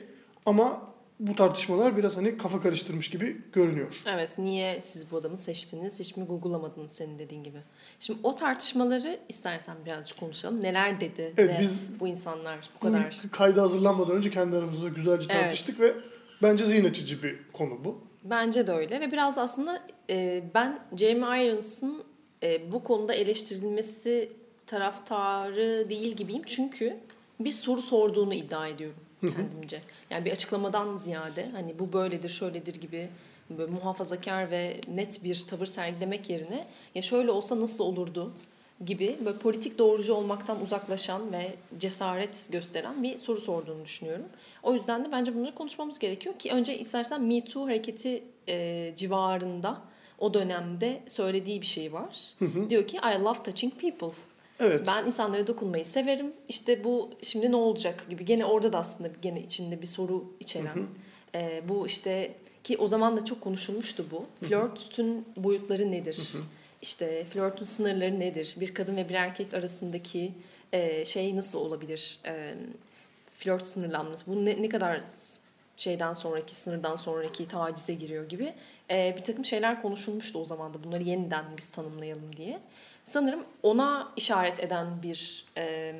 [0.46, 0.82] ama
[1.20, 4.02] bu tartışmalar biraz hani kafa karıştırmış gibi görünüyor.
[4.06, 7.58] Evet niye siz bu adamı seçtiniz hiç mi google'lamadınız senin dediğin gibi.
[8.00, 10.62] Şimdi o tartışmaları istersen birazcık konuşalım.
[10.62, 13.22] Neler dedi Evet, de biz bu insanlar bu kadar.
[13.32, 15.94] Kayda hazırlanmadan önce kendi aramızda güzelce tartıştık ve
[16.42, 18.00] bence zihin açıcı bir konu bu.
[18.24, 22.04] Bence de öyle ve biraz aslında e, ben Jeremy Irons'ın
[22.42, 24.32] e, bu konuda eleştirilmesi
[24.66, 26.42] taraftarı değil gibiyim.
[26.46, 26.96] Çünkü
[27.40, 29.80] bir soru sorduğunu iddia ediyorum kendimce.
[30.10, 33.08] Yani bir açıklamadan ziyade hani bu böyledir, şöyledir gibi
[33.50, 38.32] böyle muhafazakar ve net bir tavır sergilemek yerine ya şöyle olsa nasıl olurdu
[38.84, 44.24] gibi böyle politik doğrucu olmaktan uzaklaşan ve cesaret gösteren bir soru sorduğunu düşünüyorum.
[44.62, 49.80] O yüzden de bence bunları konuşmamız gerekiyor ki önce istersen Me Too hareketi e, civarında
[50.18, 52.34] o dönemde söylediği bir şey var.
[52.70, 54.16] Diyor ki I love touching people.
[54.60, 54.82] Evet.
[54.86, 56.32] Ben insanlara dokunmayı severim.
[56.48, 58.24] İşte bu şimdi ne olacak gibi.
[58.24, 60.86] Gene orada da aslında gene içinde bir soru içeren.
[61.34, 62.34] e, bu işte
[62.64, 64.24] ki o zaman da çok konuşulmuştu bu.
[64.46, 66.32] Flörtün boyutları nedir?
[66.86, 68.56] İşte flörtün sınırları nedir?
[68.60, 70.32] Bir kadın ve bir erkek arasındaki
[70.72, 72.18] e, şey nasıl olabilir?
[72.26, 72.54] E,
[73.30, 74.26] flört sınırlanması.
[74.26, 75.00] Bu ne, ne kadar
[75.76, 78.54] şeyden sonraki, sınırdan sonraki tacize giriyor gibi
[78.90, 80.84] e, bir takım şeyler konuşulmuştu o zaman da.
[80.84, 82.60] Bunları yeniden biz tanımlayalım diye.
[83.04, 85.94] Sanırım ona işaret eden bir e,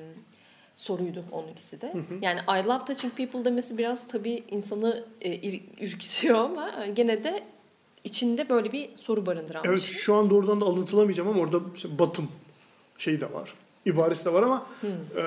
[0.76, 1.92] soruydu onunkisi de.
[2.22, 7.42] Yani I love touching people demesi biraz tabii insanı e, ürkütüyor ama gene de
[8.06, 9.94] içinde böyle bir soru barındıran Evet şey.
[9.94, 12.28] şu an doğrudan da alıntılamayacağım ama orada işte batım
[12.98, 13.54] şeyi de var.
[13.86, 15.22] İbaresi de var ama e,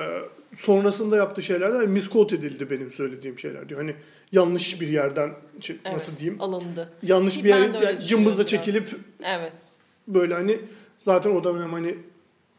[0.56, 3.80] sonrasında yaptığı şeyler de misquote edildi benim söylediğim şeyler diyor.
[3.80, 3.94] Hani
[4.32, 6.40] yanlış bir yerden şey, Evet, nasıl diyeyim?
[6.40, 6.92] Alındı.
[7.02, 8.84] Yanlış Ki bir yere yani cımbızla çekilip
[9.22, 9.76] Evet.
[10.08, 10.60] böyle hani
[11.04, 11.98] zaten o dönem hani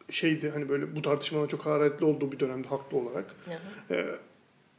[0.09, 3.35] şeydi hani böyle bu tartışmaların çok hararetli olduğu bir dönemde haklı olarak.
[3.47, 3.57] Aha.
[3.97, 4.05] Ee,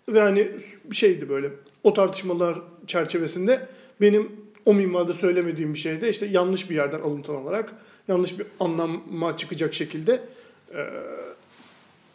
[0.09, 0.51] ve hani
[0.93, 1.51] şeydi böyle
[1.85, 3.69] o tartışmalar çerçevesinde
[4.01, 7.75] benim o minvalde söylemediğim bir şeyde işte yanlış bir yerden alıntılanarak
[8.09, 10.23] yanlış bir anlama çıkacak şekilde
[10.75, 10.81] e,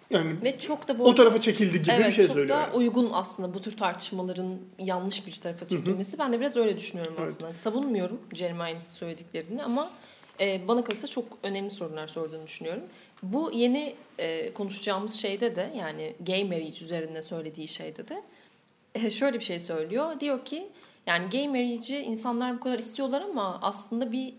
[0.09, 2.57] yani Ve çok da bu o tarafa çekildi gibi evet, bir şey çok söylüyor.
[2.57, 2.75] da yani.
[2.75, 6.19] uygun aslında bu tür tartışmaların yanlış bir tarafa çekilmesi.
[6.19, 7.29] Ben de biraz öyle düşünüyorum Evet.
[7.29, 7.53] aslında.
[7.53, 9.91] Savunmuyorum Jeremy Irons'ın söylediklerini ama
[10.39, 12.83] e, bana kalırsa çok önemli sorular sorduğunu düşünüyorum.
[13.23, 18.23] Bu yeni e, konuşacağımız şeyde de yani gay marriage üzerine söylediği şeyde de
[18.95, 20.19] e, şöyle bir şey söylüyor.
[20.19, 20.69] Diyor ki
[21.07, 24.33] yani gay marriage'i insanlar bu kadar istiyorlar ama aslında bir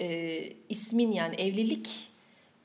[0.00, 2.10] e, ismin yani evlilik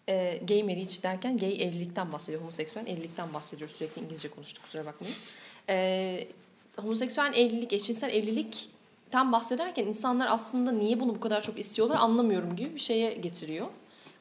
[0.10, 2.42] e, gay marriage derken gay evlilikten bahsediyor.
[2.42, 3.70] Homoseksüel evlilikten bahsediyor.
[3.70, 5.16] Sürekli İngilizce konuştuk kusura bakmayın.
[5.70, 6.28] E,
[6.78, 12.76] homoseksüel evlilik, eşcinsel evlilikten bahsederken insanlar aslında niye bunu bu kadar çok istiyorlar anlamıyorum gibi
[12.76, 13.68] bir şeye getiriyor.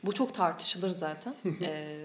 [0.04, 1.34] Bu çok tartışılır zaten.
[1.62, 1.98] e,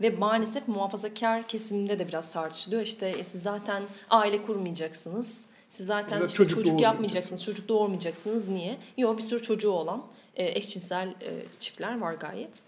[0.00, 2.82] ve maalesef muhafazakar kesimde de biraz tartışılıyor.
[2.82, 5.46] İşte e, siz zaten aile kurmayacaksınız.
[5.72, 8.48] Siz zaten da işte çocuk çocuk, yapmayacaksınız, çocuk doğurmayacaksınız.
[8.48, 8.76] Niye?
[8.96, 10.02] Yok bir sürü çocuğu olan
[10.36, 12.62] e, eşcinsel e, çiftler var gayet.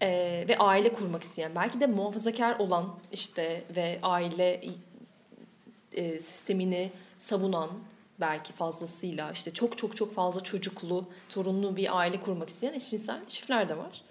[0.00, 0.08] E,
[0.48, 4.60] ve aile kurmak isteyen, belki de muhafazakar olan işte ve aile
[5.92, 7.70] e, sistemini savunan
[8.20, 13.68] belki fazlasıyla işte çok çok çok fazla çocuklu, torunlu bir aile kurmak isteyen eşcinsel çiftler
[13.68, 14.02] de var.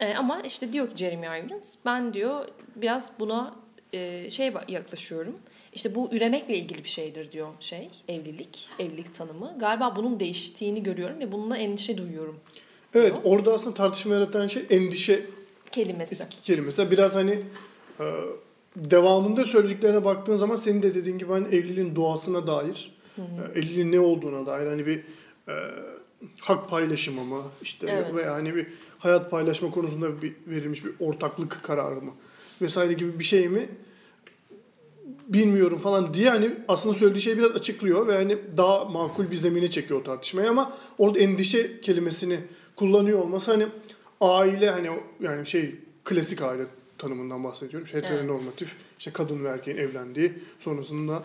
[0.00, 3.54] E, ama işte diyor ki Jeremy Irons, ben diyor biraz buna
[3.92, 5.38] e, şey yaklaşıyorum.
[5.72, 9.56] İşte bu üremekle ilgili bir şeydir diyor şey, evlilik, evlilik tanımı.
[9.58, 12.40] Galiba bunun değiştiğini görüyorum ve bununla endişe duyuyorum
[12.94, 15.26] Evet orada aslında tartışma yaratan şey endişe
[15.72, 16.28] kelimesi.
[16.42, 16.90] kelimesi.
[16.90, 17.42] Biraz hani
[18.00, 18.04] e,
[18.76, 24.00] devamında söylediklerine baktığın zaman senin de dediğin gibi hani evliliğin doğasına dair, e, evliliğin ne
[24.00, 24.98] olduğuna dair hani bir
[25.48, 25.54] e,
[26.40, 28.14] hak paylaşımı mı işte Evet.
[28.14, 28.66] veya hani bir
[28.98, 32.12] hayat paylaşma konusunda bir verilmiş bir ortaklık kararı mı
[32.62, 33.68] vesaire gibi bir şey mi
[35.28, 39.70] bilmiyorum falan diye hani aslında söylediği şeyi biraz açıklıyor ve hani daha makul bir zemine
[39.70, 42.40] çekiyor o tartışmayı ama orada endişe kelimesini
[42.76, 43.66] kullanıyor olması hani
[44.20, 46.62] aile hani yani şey klasik aile
[46.98, 47.84] tanımından bahsediyorum.
[47.84, 51.22] İşte heteronormatif işte kadın ve erkeğin evlendiği sonrasında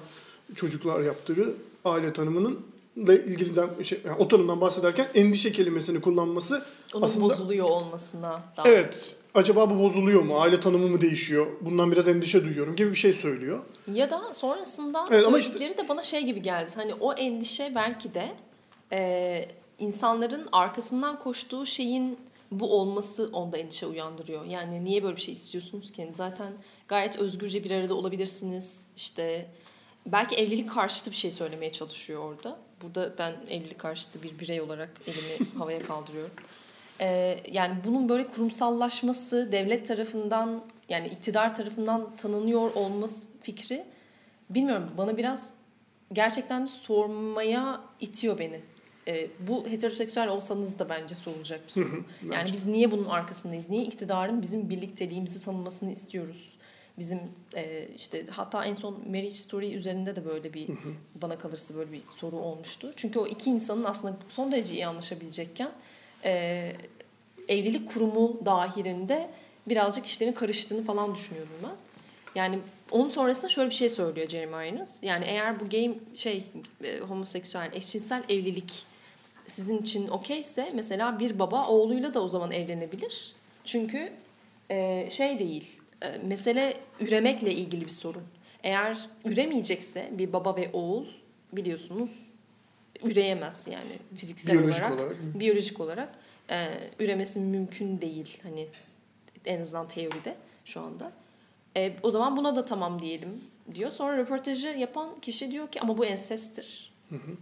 [0.56, 1.54] çocuklar yaptığı
[1.86, 2.60] aile tanımının
[2.98, 8.64] ile ilgiliden şey, yani o tanımdan bahsederken endişe kelimesini kullanması Onun aslında bozuluyor olmasına da.
[8.66, 10.42] evet acaba bu bozuluyor mu?
[10.42, 11.48] Aile tanımı mı değişiyor?
[11.62, 13.60] Bundan biraz endişe duyuyorum gibi bir şey söylüyor.
[13.94, 16.72] Ya da sonrasında Evet, ama söyledikleri de bana şey gibi geldi.
[16.76, 18.36] Hani o endişe belki de
[18.92, 19.46] e,
[19.80, 22.18] insanların arkasından koştuğu şeyin
[22.52, 24.46] bu olması onda endişe uyandırıyor.
[24.46, 26.02] Yani niye böyle bir şey istiyorsunuz ki?
[26.02, 26.54] Yani zaten
[26.88, 28.88] gayet özgürce bir arada olabilirsiniz.
[28.96, 29.50] İşte
[30.06, 32.60] belki evlilik karşıtı bir şey söylemeye çalışıyor orada.
[32.82, 36.32] Burada ben evlilik karşıtı bir birey olarak elimi havaya kaldırıyorum.
[37.02, 43.86] Ee, yani bunun böyle kurumsallaşması devlet tarafından yani iktidar tarafından tanınıyor olması fikri
[44.50, 45.54] bilmiyorum bana biraz
[46.14, 48.60] gerçekten sormaya itiyor beni.
[49.08, 52.06] E, bu heteroseksüel olsanız da bence sorulacak bir soru.
[52.34, 53.70] yani biz niye bunun arkasındayız?
[53.70, 56.58] Niye iktidarın bizim birlikteliğimizi tanımasını istiyoruz?
[57.00, 57.20] Bizim
[57.56, 60.70] e, işte hatta en son Marriage Story üzerinde de böyle bir
[61.16, 62.94] bana kalırsa böyle bir soru olmuştu.
[62.96, 65.72] Çünkü o iki insanın aslında son derece iyi anlaşabilecekken
[66.24, 66.74] e,
[67.48, 69.30] evlilik kurumu dahilinde
[69.70, 71.76] birazcık işlerin karıştığını falan düşünüyorum ben.
[72.36, 72.60] Yani
[72.92, 75.04] onun sonrasında şöyle bir şey söylüyor Jeremy Irons.
[75.04, 76.44] Yani eğer bu game şey
[76.84, 78.86] e, homoseksüel, eşcinsel evlilik
[79.48, 83.34] sizin için okeyse mesela bir baba oğluyla da o zaman evlenebilir.
[83.64, 84.12] Çünkü
[84.70, 88.24] e, şey değil, e, mesele üremekle ilgili bir sorun.
[88.64, 91.06] Eğer üremeyecekse bir baba ve oğul
[91.54, 92.10] biliyorsunuz
[93.04, 95.18] üreyemez yani fiziksel Biyolojik olarak, olarak.
[95.40, 96.10] biyolojik olarak
[96.50, 98.68] e, üremesi mümkün değil hani
[99.46, 101.12] en azından teoride şu anda.
[101.78, 103.42] E, o zaman buna da tamam diyelim
[103.74, 103.92] diyor.
[103.92, 106.94] Sonra röportajı yapan kişi diyor ki ama bu ensesttir.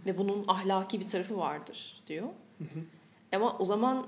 [0.06, 2.28] Ve bunun ahlaki bir tarafı vardır diyor.
[3.32, 4.06] Ama o zaman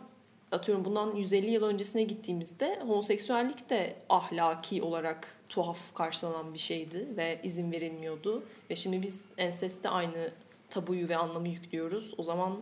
[0.53, 7.41] atıyorum bundan 150 yıl öncesine gittiğimizde homoseksüellik de ahlaki olarak tuhaf karşılanan bir şeydi ve
[7.43, 8.43] izin verilmiyordu.
[8.71, 10.31] Ve şimdi biz enseste aynı
[10.71, 12.15] tabuyu ve anlamı yüklüyoruz.
[12.19, 12.59] O zaman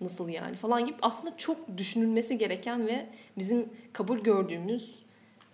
[0.00, 3.06] nasıl yani falan gibi aslında çok düşünülmesi gereken ve
[3.38, 5.04] bizim kabul gördüğümüz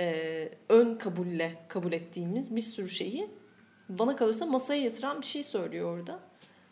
[0.01, 3.29] e, ön kabulle kabul ettiğimiz bir sürü şeyi
[3.89, 6.19] bana kalırsa masaya yatıran bir şey söylüyor orada.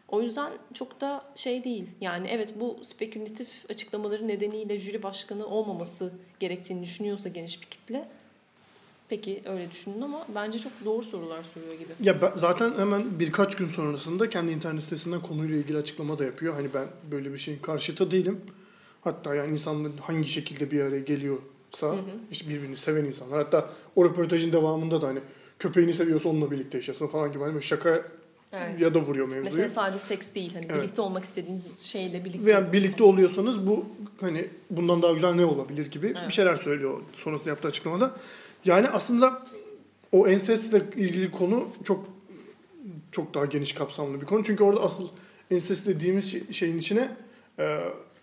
[0.08, 1.88] O yüzden çok da şey değil.
[2.00, 8.08] Yani evet bu spekülatif açıklamaları nedeniyle jüri başkanı olmaması gerektiğini düşünüyorsa geniş bir kitle.
[9.12, 11.88] Peki öyle düşünün ama bence çok doğru sorular soruyor gibi.
[12.00, 16.54] Ya ben, zaten hemen birkaç gün sonrasında kendi internet sitesinden konuyla ilgili açıklama da yapıyor.
[16.54, 18.40] Hani ben böyle bir şeyin karşıtı değilim.
[19.00, 21.94] Hatta yani insanların hangi şekilde bir araya geliyorsa
[22.30, 23.38] işte birbirini seven insanlar.
[23.38, 25.20] Hatta o röportajın devamında da hani
[25.58, 28.02] köpeğini seviyorsa onunla birlikte yaşasın falan gibi hani böyle şaka
[28.52, 28.80] Evet.
[28.80, 29.44] ya da vuruyor mevzuyu.
[29.44, 30.54] Mesela sadece seks değil.
[30.54, 30.82] Hani Evet.
[30.82, 32.46] birlikte olmak istediğiniz şeyle birlikte.
[32.46, 33.84] Veya birlikte oluyorsanız bu
[34.20, 36.28] hani bundan daha güzel ne olabilir gibi Evet.
[36.28, 38.14] bir şeyler söylüyor sonrasında yaptığı açıklamada.
[38.64, 39.42] Yani aslında
[40.12, 42.04] o ensestle ilgili konu çok
[43.12, 44.44] çok daha geniş kapsamlı bir konu.
[44.44, 45.08] Çünkü orada asıl
[45.50, 47.08] ensest dediğimiz şey- şeyin içine
[47.58, 47.78] e,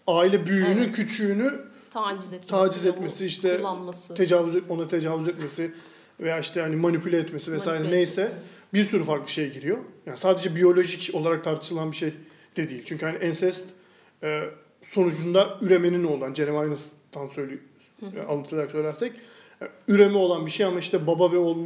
[0.08, 0.95] aile büyüğünü, Evet.
[0.95, 1.54] küçüğünü
[1.89, 2.47] taciz etmesi.
[2.47, 4.13] taciz etmesi, işte kullanması.
[4.15, 5.71] tecavüz ona tecavüz etmesi
[6.19, 8.41] veya işte hani manipüle etmesi vesaire manipüle neyse etmesi.
[8.73, 9.78] bir sürü farklı şey giriyor.
[10.06, 12.13] Yani sadece biyolojik olarak tartışılan bir şey
[12.56, 12.82] de değil.
[12.86, 13.65] Çünkü hani ensest
[14.23, 14.41] e,
[14.82, 17.60] sonucunda üremenin olan Jeremy Irons'tan söylüyor
[18.15, 19.13] e, alıntılarak söylersek
[19.87, 21.65] üreme olan bir şey ama işte baba ve oğul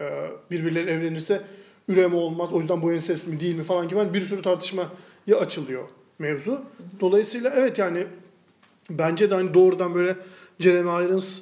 [0.00, 1.42] e, birbirleriyle evlenirse
[1.88, 2.52] üreme olmaz.
[2.52, 4.88] O yüzden bu ensest mi değil mi falan gibi bir sürü tartışmaya
[5.40, 6.62] açılıyor mevzu.
[7.00, 8.06] Dolayısıyla evet yani
[8.90, 10.16] bence de hani doğrudan böyle
[10.58, 11.38] Jeremy Irons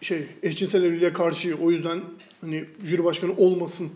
[0.00, 2.00] şey eşcinsel evliliğe karşı o yüzden
[2.40, 3.90] hani jüri başkanı olmasın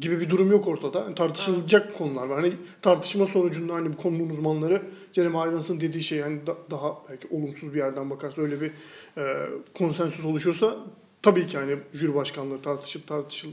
[0.00, 0.98] gibi bir durum yok ortada.
[1.00, 2.40] Yani tartışılacak konular var.
[2.40, 7.28] Hani tartışma sonucunda hani bu konunun uzmanları Jeremy Irons'ın dediği şey yani da- daha belki
[7.30, 8.70] olumsuz bir yerden bakarsa öyle bir
[9.18, 9.46] e,
[9.78, 10.76] konsensüs oluşursa
[11.22, 13.48] tabii ki hani jüri başkanlığı tartışıp tartışıl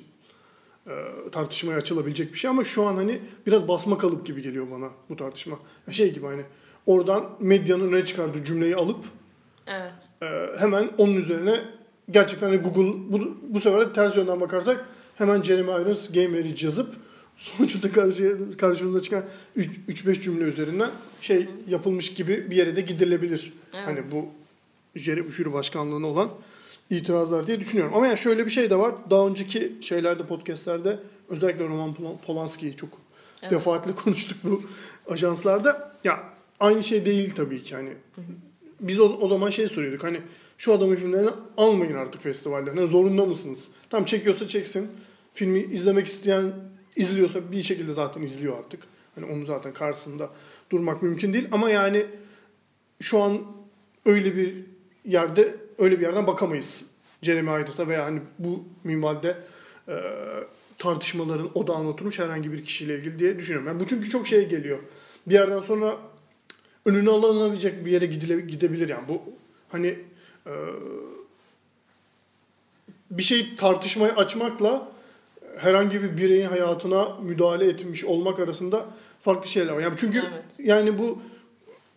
[0.88, 0.92] e,
[1.32, 5.16] tartışmaya açılabilecek bir şey ama şu an hani biraz basma kalıp gibi geliyor bana bu
[5.16, 5.60] tartışma.
[5.92, 6.42] Şey gibi hani
[6.86, 9.06] oradan medyanın öne çıkardığı cümleyi alıp
[9.68, 10.10] Evet.
[10.24, 11.62] ee, hemen onun üzerine
[12.12, 16.66] gerçekten de Google bu, bu sefer de ters yönden bakarsak hemen Jeremy Irons Game Marriage
[16.66, 16.96] yazıp
[17.38, 19.24] sonuçta karşıya, karşımıza çıkan
[19.58, 23.54] 3-5 cümle üzerinden şey yapılmış gibi bir yere de gidilebilir.
[23.74, 23.88] Evet.
[23.88, 24.26] Hani bu
[24.96, 26.30] jüri, jüri başkanlığına olan
[26.90, 27.94] itirazlar diye düşünüyorum.
[27.96, 28.96] Ama yani şöyle bir şey de var.
[29.10, 31.00] Daha önceki şeylerde, podcastlerde
[31.30, 32.90] özellikle Roman Pol- Polanski'yi çok
[33.42, 33.52] Evet.
[33.52, 34.64] defaatle konuştuk bu
[35.08, 35.94] ajanslarda.
[36.04, 36.24] Ya
[36.60, 37.90] aynı şey değil tabii ki hani.
[38.80, 40.22] Biz o, o zaman şey soruyorduk hani
[40.58, 42.86] şu adamın filmlerini almayın artık festivallerine.
[42.86, 43.68] Zorunda mısınız?
[43.90, 44.88] Tam çekiyorsa çeksin.
[45.34, 46.54] Filmi izlemek isteyen
[46.96, 48.84] izliyorsa bir şekilde zaten izliyor artık.
[49.16, 50.30] Hani onun zaten karşısında
[50.70, 51.48] durmak mümkün değil.
[51.52, 52.06] Ama yani
[53.02, 53.42] şu an
[54.06, 54.56] öyle bir
[55.06, 56.82] yerde öyle bir yerden bakamayız.
[57.22, 59.38] Jeremy Irons'a veya hani bu minvalde
[59.88, 59.94] e,
[60.78, 63.68] tartışmaların odağına oturmuş herhangi bir kişiyle ilgili diye düşünüyorum.
[63.68, 64.80] Yani bu çünkü çok şey geliyor.
[65.28, 65.98] Bir yerden sonra
[66.86, 69.08] önüne alınabilecek bir yere gidile, gidebilir yani.
[69.08, 69.22] Bu
[69.70, 70.00] hani
[70.48, 70.52] e,
[73.12, 74.92] bir şey tartışmayı açmakla
[75.58, 78.86] herhangi bir bireyin hayatına müdahale etmiş olmak arasında
[79.22, 79.82] farklı şeyler var.
[79.82, 80.46] Yani çünkü Evet.
[80.60, 81.22] yani bu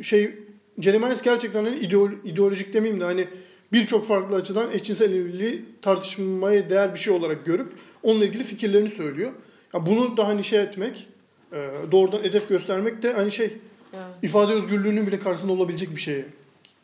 [0.02, 0.34] şey
[0.82, 3.28] Irons gerçekten hani ideolo- ideolojik demeyeyim de hani
[3.72, 9.32] birçok farklı açıdan eşcinsel evliliği tartışmaya değer bir şey olarak görüp onunla ilgili fikirlerini söylüyor.
[9.74, 11.06] Ya bunu da hani şey etmek,
[11.52, 13.58] e, doğrudan hedef göstermek de hani şey
[13.92, 14.04] Evet.
[14.22, 16.24] ifade özgürlüğünün bile karşısında olabilecek bir şeye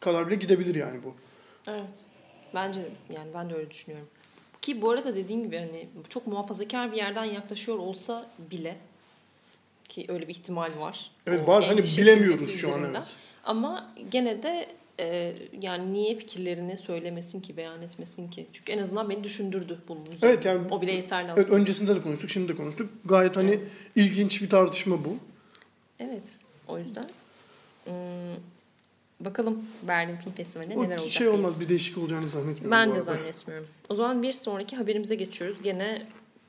[0.01, 1.15] kadar bile gidebilir yani bu.
[1.69, 1.99] Evet.
[2.55, 2.81] Bence
[3.15, 4.09] yani ben de öyle düşünüyorum.
[4.63, 8.77] Ki bu arada dediğin gibi hani çok muhafazakar bir yerden yaklaşıyor olsa bile
[9.89, 11.11] ki öyle bir ihtimal var.
[11.27, 13.17] Evet var hani bilemiyoruz şu an evet.
[13.45, 14.69] Ama gene de
[15.01, 18.47] e, yani niye fikirlerini söylemesin ki, beyan etmesin ki?
[18.53, 20.35] Çünkü en azından beni düşündürdü bunun üzerine.
[20.35, 21.61] Evet yani O bile yeterli evet, aslında.
[21.61, 22.91] öncesinde de konuştuk, şimdi de konuştuk.
[23.05, 23.61] Gayet hani
[23.97, 25.17] ilginç bir tartışma bu.
[25.99, 26.45] Evet.
[26.69, 27.11] O yüzden
[27.85, 27.93] hmm,
[29.25, 31.13] bakalım Berlin Film Festivali'nde O neler olacak.
[31.13, 32.71] şey olmaz, bir değişik olacağını zannetmiyorum.
[32.71, 33.67] Ben de zannetmiyorum.
[33.89, 35.63] O zaman bir sonraki haberimize geçiyoruz.
[35.63, 36.07] Gene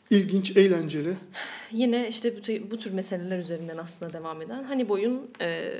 [0.10, 1.18] İlginç, eğlenceli.
[1.72, 4.64] Yine işte bu, bu tür meseleler üzerinden aslında devam eden.
[4.64, 5.74] Hani boyun e,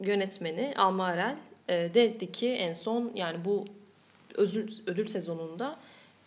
[0.00, 1.36] yönetmeni Alma Arel
[1.68, 3.64] e, dedi ki en son yani bu
[4.34, 5.76] ödül, ödül sezonunda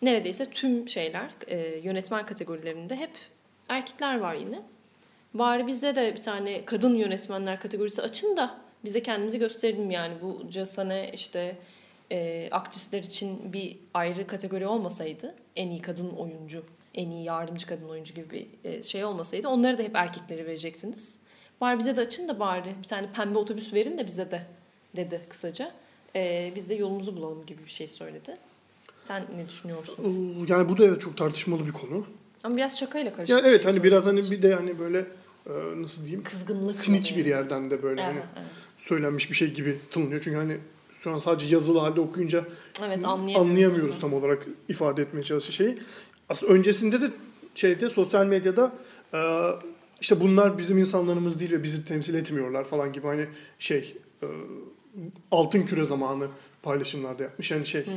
[0.01, 3.11] neredeyse tüm şeyler e, yönetmen kategorilerinde hep
[3.69, 4.61] erkekler var yine.
[5.33, 10.49] Bari bizde de bir tane kadın yönetmenler kategorisi açın da bize kendimizi gösterelim yani bu
[10.49, 11.57] Casane işte
[12.11, 16.63] e, aktrisler için bir ayrı kategori olmasaydı en iyi kadın oyuncu,
[16.95, 21.19] en iyi yardımcı kadın oyuncu gibi bir e, şey olmasaydı onları da hep erkekleri verecektiniz.
[21.61, 24.41] Bari bize de açın da bari bir tane pembe otobüs verin de bize de
[24.95, 25.71] dedi kısaca.
[26.15, 28.37] E, biz de yolumuzu bulalım gibi bir şey söyledi.
[29.01, 29.95] Sen ne düşünüyorsun?
[30.03, 32.05] Oo, Yani bu da evet çok tartışmalı bir konu.
[32.43, 33.37] Ama biraz şakayla karışık.
[33.37, 34.99] Ya evet şey hani biraz hani bir de hani böyle
[35.47, 38.47] e, nasıl diyeyim kızgınlık siniç bir yerden de böyle hani Evet, evet.
[38.83, 40.21] Söylenmiş bir şey gibi tınlıyor.
[40.23, 40.57] Çünkü hani
[40.99, 42.45] şu an sadece yazılı halde okuyunca
[42.85, 45.79] Evet anlayamıyoruz tam olarak ifade etmeye çalıştığı şeyi.
[46.29, 47.11] Aslında öncesinde de
[47.55, 48.73] şeyde sosyal medyada
[49.13, 49.19] e,
[50.01, 53.25] işte bunlar bizim insanlarımız değil ve bizi temsil etmiyorlar falan gibi hani
[53.59, 54.27] şey e,
[55.31, 56.27] altın küre zamanı
[56.63, 57.51] paylaşımlarda yapmış.
[57.51, 57.93] Yani şey Hmm.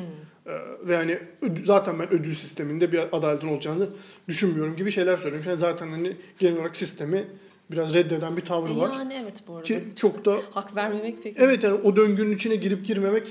[0.46, 0.54] e,
[0.88, 1.18] ve hani
[1.64, 3.88] zaten ben ödül sisteminde bir adaletin olacağını
[4.28, 5.46] düşünmüyorum gibi şeyler söylemiş.
[5.46, 7.28] Yani zaten hani genel olarak sistemi
[7.70, 8.92] biraz reddeden bir tavrı var.
[8.92, 9.64] Yani evet bu arada.
[9.64, 11.36] Ki çok da Hak vermemek pek.
[11.40, 13.28] Evet yani o döngünün içine girip girmemek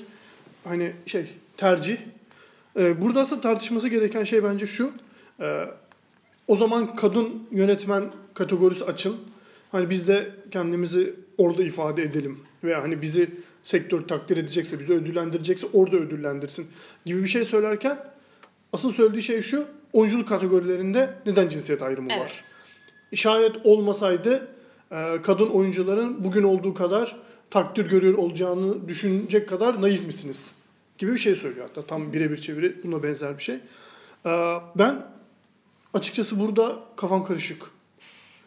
[0.64, 1.98] hani şey tercih.
[2.78, 4.92] Ee, burada aslında tartışması gereken şey bence şu.
[5.40, 5.66] Ee,
[6.48, 9.16] o zaman kadın yönetmen kategorisi açın.
[9.72, 12.40] Hani biz de kendimizi orada ifade edelim.
[12.64, 13.30] Veya hani bizi
[13.64, 16.68] sektör takdir edecekse, bizi ödüllendirecekse orada ödüllendirsin
[17.06, 17.98] gibi bir şey söylerken
[18.74, 19.66] asıl söylediği şey şu.
[19.94, 22.42] Oyunculuk kategorilerinde neden cinsiyet ayrımı var?
[23.16, 24.48] Şayet olmasaydı
[24.92, 27.16] e, kadın oyuncuların bugün olduğu kadar
[27.50, 30.40] takdir görüyor olacağını düşünecek kadar naif misiniz?
[30.98, 31.88] Gibi bir şey söylüyor hatta.
[31.88, 33.56] Tam birebir çeviri buna benzer bir şey.
[34.26, 34.32] E,
[34.76, 35.06] Ben
[35.94, 37.62] açıkçası burada kafam karışık.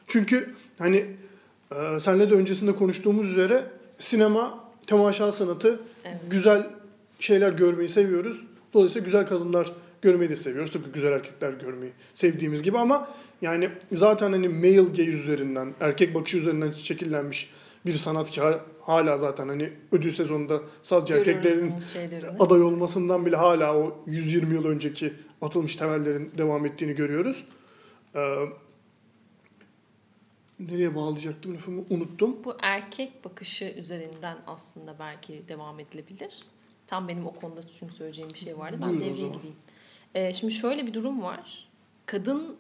[0.07, 1.07] Çünkü hani
[1.77, 6.17] e, senle de öncesinde konuştuğumuz üzere sinema, temaşa sanatı Evet.
[6.31, 6.67] güzel
[7.19, 8.43] şeyler görmeyi seviyoruz.
[8.75, 10.71] Dolayısıyla güzel kadınlar görmeyi de seviyoruz.
[10.73, 13.09] Tıpkı güzel erkekler görmeyi sevdiğimiz gibi ama
[13.43, 17.51] yani zaten hani male gaze üzerinden, erkek bakışı üzerinden şekillenmiş
[17.87, 21.75] bir sanat ki ha- hala zaten hani ödül sezonunda sadece Görüyoruz erkeklerin
[22.41, 27.45] aday olmasından bile hala o 120 yıl önceki atılmış temellerin devam ettiğini görüyoruz.
[28.15, 28.21] Ee,
[30.61, 32.37] nereye bağlayacaktım lafımı unuttum.
[32.45, 36.43] Bu erkek bakışı üzerinden aslında belki devam edilebilir.
[36.87, 38.77] Tam benim o konuda çünkü söyleyeceğim bir şey vardı.
[38.83, 39.57] Ben devreye gideyim.
[40.15, 41.69] Ee, şimdi şöyle bir durum var.
[42.07, 42.57] Kadın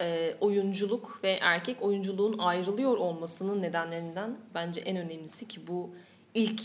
[0.00, 5.90] e, oyunculuk ve erkek oyunculuğun ayrılıyor olmasının nedenlerinden bence en önemlisi ki bu
[6.34, 6.60] ilk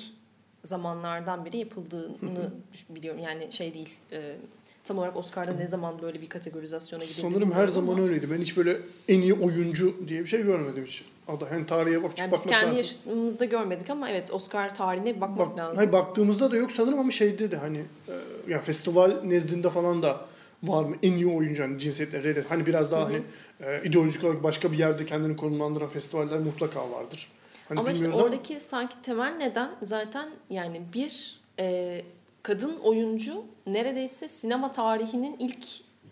[0.64, 2.52] zamanlardan beri yapıldığını
[2.90, 3.22] biliyorum.
[3.24, 3.90] Yani şey değil.
[4.12, 4.36] e,
[4.84, 8.32] tam olarak Oscar'da ne zaman böyle bir kategorizasyona gidildi Sanırım her zaman ama- öyleydi.
[8.32, 11.04] Ben hiç böyle en iyi oyuncu diye bir şey görmedim hiç.
[11.28, 11.50] Aday.
[11.50, 12.78] Hani tarihe bak, Yani biz bakmak kendi lazım.
[12.78, 15.78] yaşımızda görmedik ama evet Oscar tarihine bakmak Bak, lazım.
[15.78, 18.13] hayır, baktığımızda da yok sanırım ama şeyde de hani e,
[18.48, 20.26] ya festival nezdinde falan da
[20.64, 22.52] var mı en iyi oyuncu hani cinsiyetle reddet.
[22.52, 23.22] Hani biraz daha hani
[23.62, 27.28] e, ideolojik olarak başka bir yerde kendini konumlandıran festivaller mutlaka vardır.
[27.70, 32.02] Hani ama işte oradaki sanki temel neden zaten yani bir e,
[32.44, 35.66] kadın oyuncu neredeyse sinema tarihinin ilk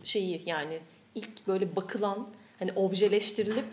[0.03, 0.79] şeyi yani
[1.15, 2.27] ilk böyle bakılan
[2.59, 3.65] hani objeleştirilip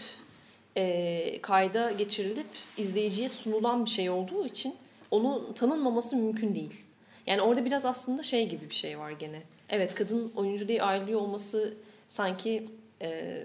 [0.77, 4.75] e, kayda geçirilip izleyiciye sunulan bir şey olduğu için
[5.11, 6.81] onun tanınmaması mümkün değil.
[7.29, 9.43] Yani orada biraz aslında şey gibi bir şey var gene.
[9.69, 11.75] Evet kadın oyuncu diye ayrılıyor olması
[12.09, 12.67] sanki
[13.03, 13.41] e,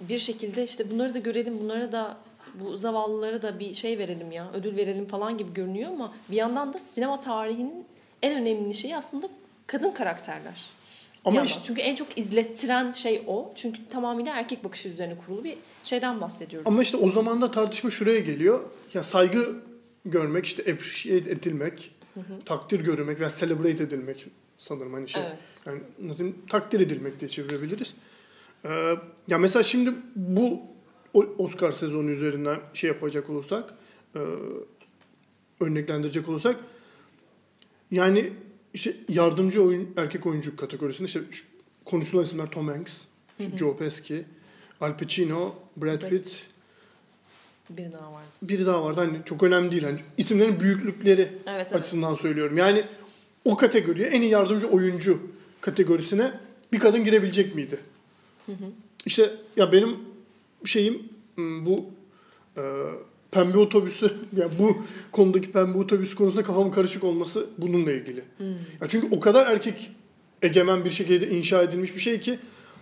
[0.00, 2.16] bir şekilde işte bunları da görelim, bunlara da
[2.54, 6.72] bu zavallılara da bir şey verelim ya, ödül verelim falan gibi görünüyor ama bir yandan
[6.72, 7.84] da sinema tarihinin
[8.22, 9.28] en önemli şeyi aslında
[9.66, 10.66] kadın karakterler.
[11.24, 13.52] Ama işte Çünkü en çok izlettiren şey o.
[13.54, 16.68] Çünkü tamamıyla erkek bakışı üzerine kurulu bir şeyden bahsediyoruz.
[16.68, 18.60] ama işte o zaman da tartışma şuraya geliyor.
[18.94, 19.56] Ya saygı
[20.04, 21.90] görmek, işte appreciate edilmek,
[22.44, 24.26] takdir görmek veya celebrate edilmek
[24.58, 25.22] sanırım hani şey.
[25.22, 25.38] Evet.
[25.66, 27.94] Yani nasıl takdir edilmek diye çevirebiliriz.
[28.64, 28.96] Ee,
[29.28, 30.60] ya mesela şimdi bu
[31.38, 33.74] Oscar sezonu üzerinden şey yapacak olursak,
[34.14, 34.20] e,
[35.60, 36.60] örneklendirecek olursak,
[37.90, 38.32] yani
[38.74, 41.44] işte yardımcı oyun erkek oyuncu kategorisinde işte şu
[41.84, 43.00] konuşulan isimler Tom Hanks,
[43.38, 44.24] işte Joe Pesci,
[44.80, 46.46] Al Pacino, Brad Pitt,
[47.70, 48.28] biri daha vardı.
[48.42, 49.00] Biri daha vardı.
[49.00, 49.84] Hani çok önemli değil.
[49.84, 51.74] Hani isimlerin büyüklükleri Evet evet.
[51.74, 52.56] açısından söylüyorum.
[52.56, 52.84] Yani
[53.44, 55.20] o kategoriye en iyi yardımcı oyuncu
[55.60, 56.32] kategorisine
[56.72, 57.78] bir kadın girebilecek miydi?
[59.06, 59.96] İşte ya benim
[60.64, 61.02] şeyim
[61.34, 61.84] hmm, bu
[62.56, 62.62] e,
[63.30, 68.24] pembe otobüsü ya bu konudaki pembe otobüs konusunda kafamın karışık olması bununla ilgili.
[68.80, 69.90] Ya çünkü o kadar erkek
[70.42, 72.38] egemen bir şekilde inşa edilmiş bir şey ki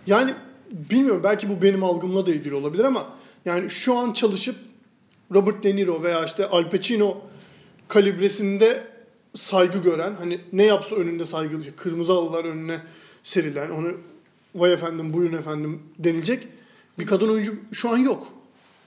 [0.07, 0.33] yani
[0.71, 3.09] bilmiyorum belki bu benim algımla da ilgili olabilir ama
[3.45, 4.55] yani şu an çalışıp
[5.33, 7.17] Robert De Niro veya işte Al Pacino
[7.87, 8.87] kalibresinde
[9.35, 12.81] saygı gören hani ne yapsa önünde saygılı işte kırmızı halılar önüne
[13.23, 13.91] serilen onu
[14.55, 16.47] vay efendim buyurun efendim denilecek
[16.99, 18.27] bir kadın oyuncu şu an yok.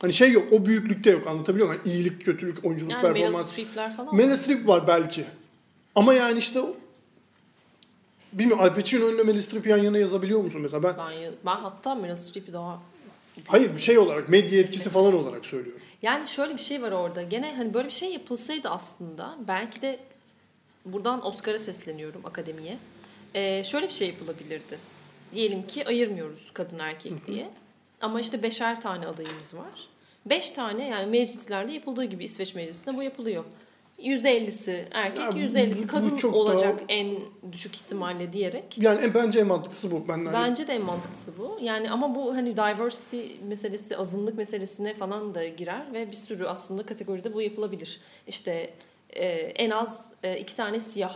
[0.02, 1.82] Hani şey yok o büyüklükte yok anlatabiliyor muyum?
[1.84, 3.52] Yani iyilik kötülük oyunculuk Yani Meryl performans.
[3.52, 4.16] Streep'ler falan.
[4.16, 5.24] Meryl Streep var belki.
[5.94, 6.60] Ama yani işte
[8.32, 10.82] bilmiyorum Al Pacino ile Meryl Streep'i yan yana yazabiliyor musun mesela?
[10.82, 12.82] Ben Ben, ben hatta Meryl Streep'i daha
[13.46, 15.82] hayır bir şey olarak medya etkisi falan olarak söylüyorum.
[16.02, 17.22] Yani şöyle bir şey var orada.
[17.22, 19.98] Gene hani böyle bir şey yapılsaydı aslında belki de
[20.84, 22.78] buradan Oscar'a sesleniyorum akademiye.
[23.34, 24.78] Ee, şöyle bir şey yapılabilirdi.
[25.34, 27.48] Diyelim ki ayırmıyoruz kadın erkek diye.
[28.00, 29.88] Ama işte beşer tane adayımız var.
[30.26, 33.44] Beş tane yani meclislerde yapıldığı gibi İsveç meclisinde bu yapılıyor.
[33.98, 37.16] %50'si erkek, Ya bu- %50'si bu kadın çok olacak daha- en
[37.52, 38.78] düşük ihtimalle diyerek.
[38.78, 40.04] Yani en, bence en mantıklısı bu.
[40.08, 41.58] Ben hani Bence de en mantıklısı bu.
[41.62, 46.82] Yani ama bu hani diversity meselesi, azınlık meselesine falan da girer ve bir sürü aslında
[46.82, 48.00] kategoride bu yapılabilir.
[48.26, 48.70] İşte
[49.10, 51.14] e, en az e, iki tane siyah,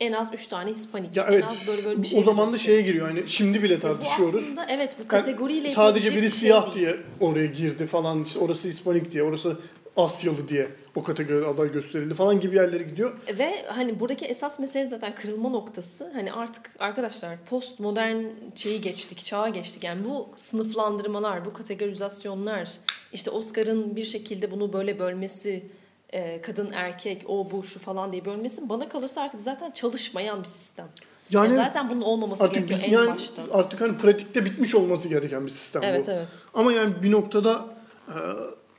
[0.00, 1.44] en az üç tane hispanik, Ya en evet.
[1.44, 2.18] az böyle böyle bir bu- şey.
[2.18, 3.08] o zaman da şeye giriyor.
[3.08, 4.34] Hani şimdi bile E, tartışıyoruz.
[4.34, 6.86] Bu aslında evet bu Yani kategoriyle sadece yapılabilecek biri bir şey siyah değil.
[6.86, 9.58] diye oraya girdi falan işte orası Hispanik diye orası
[9.96, 13.12] Asyalı diye o kategoride aday gösterildi falan gibi yerlere gidiyor.
[13.38, 16.10] Ve hani buradaki esas mesele zaten kırılma noktası.
[16.14, 18.24] Hani artık arkadaşlar post modern
[18.54, 19.84] şeyi geçtik, çağa geçtik.
[19.84, 22.70] Yani bu sınıflandırmalar, bu kategorizasyonlar,
[23.12, 25.66] işte Oscar'ın bir şekilde bunu böyle bölmesi,
[26.12, 30.48] e, kadın erkek, o bu şu falan diye bölmesi bana kalırsa artık zaten çalışmayan bir
[30.48, 30.86] sistem.
[31.30, 33.42] Yani Yani zaten bunun olmaması artık gerekiyor bit- en başta.
[33.52, 36.10] artık hani pratikte bitmiş olması gereken bir sistem Evet bu.
[36.10, 36.28] evet.
[36.54, 37.64] Ama yani bir noktada
[38.08, 38.14] e,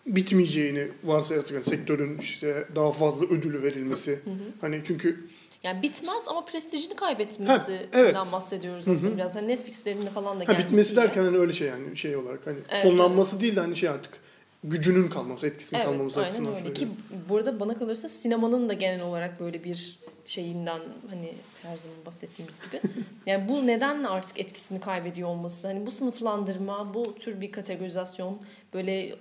[0.05, 4.19] bitmeyeceğini varsayarsak hani sektörün işte daha fazla ödülü verilmesi.
[4.61, 5.27] Hani çünkü
[5.63, 8.15] Yani bitmez ama prestijini kaybetmesinden evet.
[8.15, 9.35] bahsediyoruz aslında biraz.
[9.35, 12.83] Hani Netflix'lerinde falan da ha, bitmesi derken hani öyle şey yani şey olarak hani Evet,
[12.83, 13.43] fonlanması evet.
[13.43, 14.19] değil de hani şey artık
[14.63, 16.87] gücünün kalması, etkisinin Evet kalmaması aynen açısından öyle ki
[17.29, 20.79] burada bana kalırsa sinemanın da genel olarak böyle bir şeyinden
[21.09, 22.81] hani her zaman bahsettiğimiz gibi.
[23.25, 25.67] yani bu nedenle artık etkisini kaybediyor olması.
[25.67, 28.39] Hani bu sınıflandırma, bu tür bir kategorizasyon
[28.73, 29.15] böyle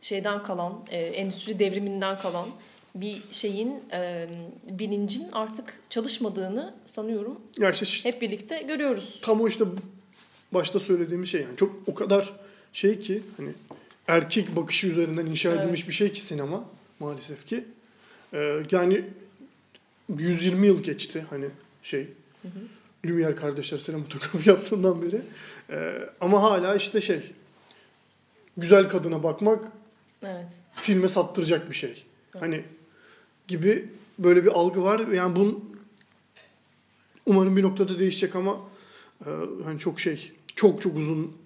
[0.00, 2.46] şeyden kalan, e, endüstri devriminden kalan
[2.94, 4.28] bir şeyin e,
[4.70, 9.18] bilincin artık çalışmadığını sanıyorum Ya işte hep birlikte görüyoruz.
[9.22, 9.64] tam o işte
[10.52, 12.32] başta söylediğimiz şey yani çok o kadar
[12.72, 13.50] şey ki hani
[14.08, 15.60] erkek bakışı üzerinden inşa Evet.
[15.60, 16.64] edilmiş bir şey ki sinema
[17.00, 17.64] maalesef ki.
[18.34, 19.04] Ee, yani
[20.18, 21.46] 120 yıl geçti hani
[21.82, 22.08] şey
[23.04, 25.20] Lumière kardeşler sinematografi yaptığından beri.
[25.70, 27.20] Ee, ama hala işte şey
[28.56, 29.72] güzel kadına bakmak
[30.22, 30.52] Evet.
[30.74, 32.04] filme sattıracak bir şey.
[32.40, 32.64] Hani
[33.48, 34.98] gibi böyle bir algı var.
[35.00, 35.76] Yani bunun
[37.26, 38.60] umarım bir noktada değişecek ama
[39.26, 39.30] e,
[39.64, 41.36] hani çok şey çok çok uzun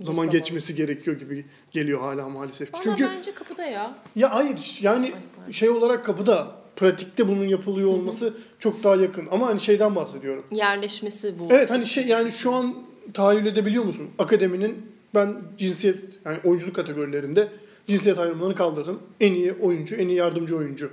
[0.00, 0.30] zaman zaman.
[0.30, 2.74] geçmesi gerekiyor gibi geliyor hala maalesef.
[2.74, 3.98] Ama Çünkü bence kapıda ya.
[4.16, 5.50] ya hayır yani Ay, pardon.
[5.52, 9.28] şey olarak kapıda pratikte bunun yapılıyor olması çok daha yakın.
[9.30, 10.44] Ama hani şeyden bahsediyorum.
[10.52, 11.46] Yerleşmesi bu.
[11.50, 12.74] Evet hani şey yani şu an
[13.14, 14.10] tahayyül edebiliyor musun?
[14.18, 17.48] Akademinin ben cinsiyet yani oyunculuk kategorilerinde
[17.86, 19.02] cinsiyet ayrımlarını kaldırdım.
[19.20, 20.90] En iyi oyuncu, en iyi yardımcı oyuncu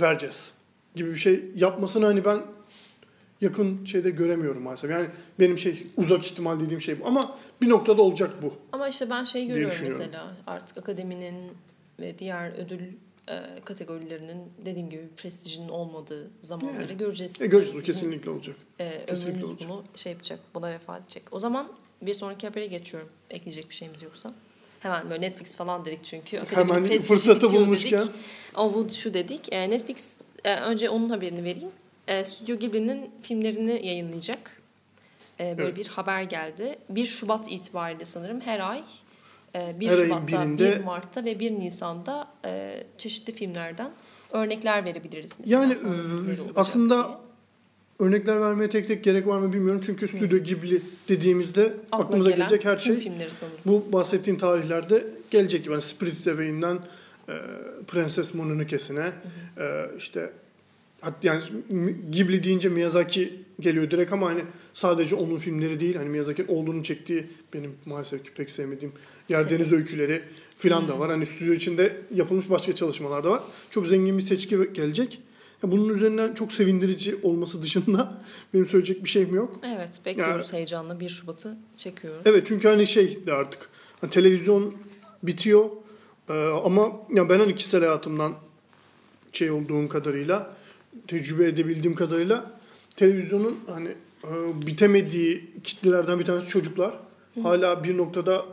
[0.00, 0.52] vereceğiz
[0.94, 2.42] gibi bir şey yapmasını hani ben
[3.40, 4.90] yakın şeyde göremiyorum maalesef.
[4.90, 5.06] Yani
[5.40, 7.06] benim şey uzak ihtimal dediğim şey bu.
[7.06, 8.54] Ama bir noktada olacak bu.
[8.72, 11.34] Ama işte ben şeyi görüyorum mesela artık akademinin
[12.00, 12.80] ve diğer ödül
[13.28, 16.98] e, kategorilerinin dediğim gibi prestijinin olmadığı zamanları Yani.
[16.98, 17.42] göreceğiz.
[17.42, 18.56] E, göreceğiz kesinlikle olacak.
[18.78, 19.70] E, kesinlikle olacak.
[19.70, 21.22] bunu şey yapacak, buna vefat edecek.
[21.30, 23.08] O zaman bir sonraki habere geçiyorum.
[23.30, 24.34] Ekleyecek bir şeyimiz yoksa.
[24.84, 26.40] Hemen böyle Netflix falan dedik çünkü.
[26.50, 27.98] Hemen fırsatı bulmuşken.
[28.00, 28.10] Dedik.
[28.54, 29.52] Ama bu şu dedik.
[29.52, 31.70] E, Netflix e, önce onun haberini vereyim.
[32.08, 34.60] E, Stüdyo Ghibli'nin filmlerini yayınlayacak.
[35.40, 35.76] E, böyle Evet.
[35.78, 36.78] bir haber geldi.
[36.88, 38.82] 1 Şubat itibariyle sanırım her ay
[39.54, 43.90] e, 1 Her ayın Şubat'ta, birinde- 1 Mart'ta ve 1 Nisan'da e, çeşitli filmlerden
[44.30, 45.32] örnekler verebiliriz.
[45.40, 45.60] Mesela.
[45.62, 45.78] Yani, e,
[46.56, 47.16] aslında diye.
[47.98, 49.80] Örnekler vermeye tek tek gerek var mı bilmiyorum.
[49.86, 53.12] Çünkü Stüdyo Ghibli dediğimizde Akla aklımıza gelen gelecek her şey
[53.66, 55.66] bu bahsettiğin tarihlerde gelecek.
[55.66, 56.78] Yani Spirited Away'inden
[57.28, 57.32] e,
[57.88, 59.12] Prenses Mononoke'sine
[59.58, 60.32] e, işte
[61.00, 61.42] hatta yani
[62.12, 67.26] Ghibli deyince Miyazaki geliyor direkt ama hani sadece onun filmleri değil hani Miyazaki'nin olduğunu çektiği
[67.54, 68.92] benim maalesef ki pek sevmediğim
[69.28, 70.22] Yer Deniz Öyküleri
[70.56, 71.10] filan da var.
[71.10, 73.40] Hani stüdyo içinde yapılmış başka çalışmalar da var.
[73.70, 75.20] Çok zengin bir seçki gelecek.
[75.72, 78.22] Bunun üzerinden çok sevindirici olması dışında
[78.54, 79.60] benim söyleyecek bir şeyim yok.
[79.62, 82.22] Evet bekliyoruz heyecanla 1 Şubat'ı çekiyoruz.
[82.24, 83.68] Evet çünkü hani şey de artık
[84.00, 84.74] hani televizyon
[85.22, 85.70] bitiyor
[86.28, 86.32] ee,
[86.64, 88.34] ama ya ben hani kişisel hayatımdan
[89.32, 90.56] şey olduğum kadarıyla
[91.06, 92.50] tecrübe edebildiğim kadarıyla
[92.96, 93.88] televizyonun hani
[94.24, 94.32] e,
[94.66, 96.98] bitemediği kitlelerden bir tanesi çocuklar.
[97.42, 98.44] Hala bir noktada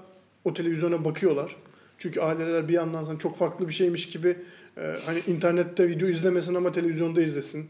[0.43, 1.55] o televizyona bakıyorlar.
[2.01, 4.37] Çünkü aileler bir yandan sana çok farklı bir şeymiş gibi
[4.77, 7.67] e, hani internette video izlemesin ama televizyonda izlesin.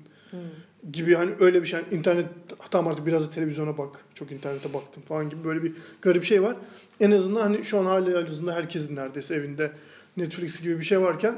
[0.92, 1.80] Gibi hani öyle bir şey.
[1.80, 2.26] Yani internet
[2.72, 4.06] tamam artık biraz da televizyona bak.
[4.16, 6.56] Çok internete baktım falan gibi böyle bir garip şey var.
[7.00, 9.72] En azından hani şu an hali hazırda herkesin neredeyse evinde
[10.18, 11.36] Netflix gibi bir şey varken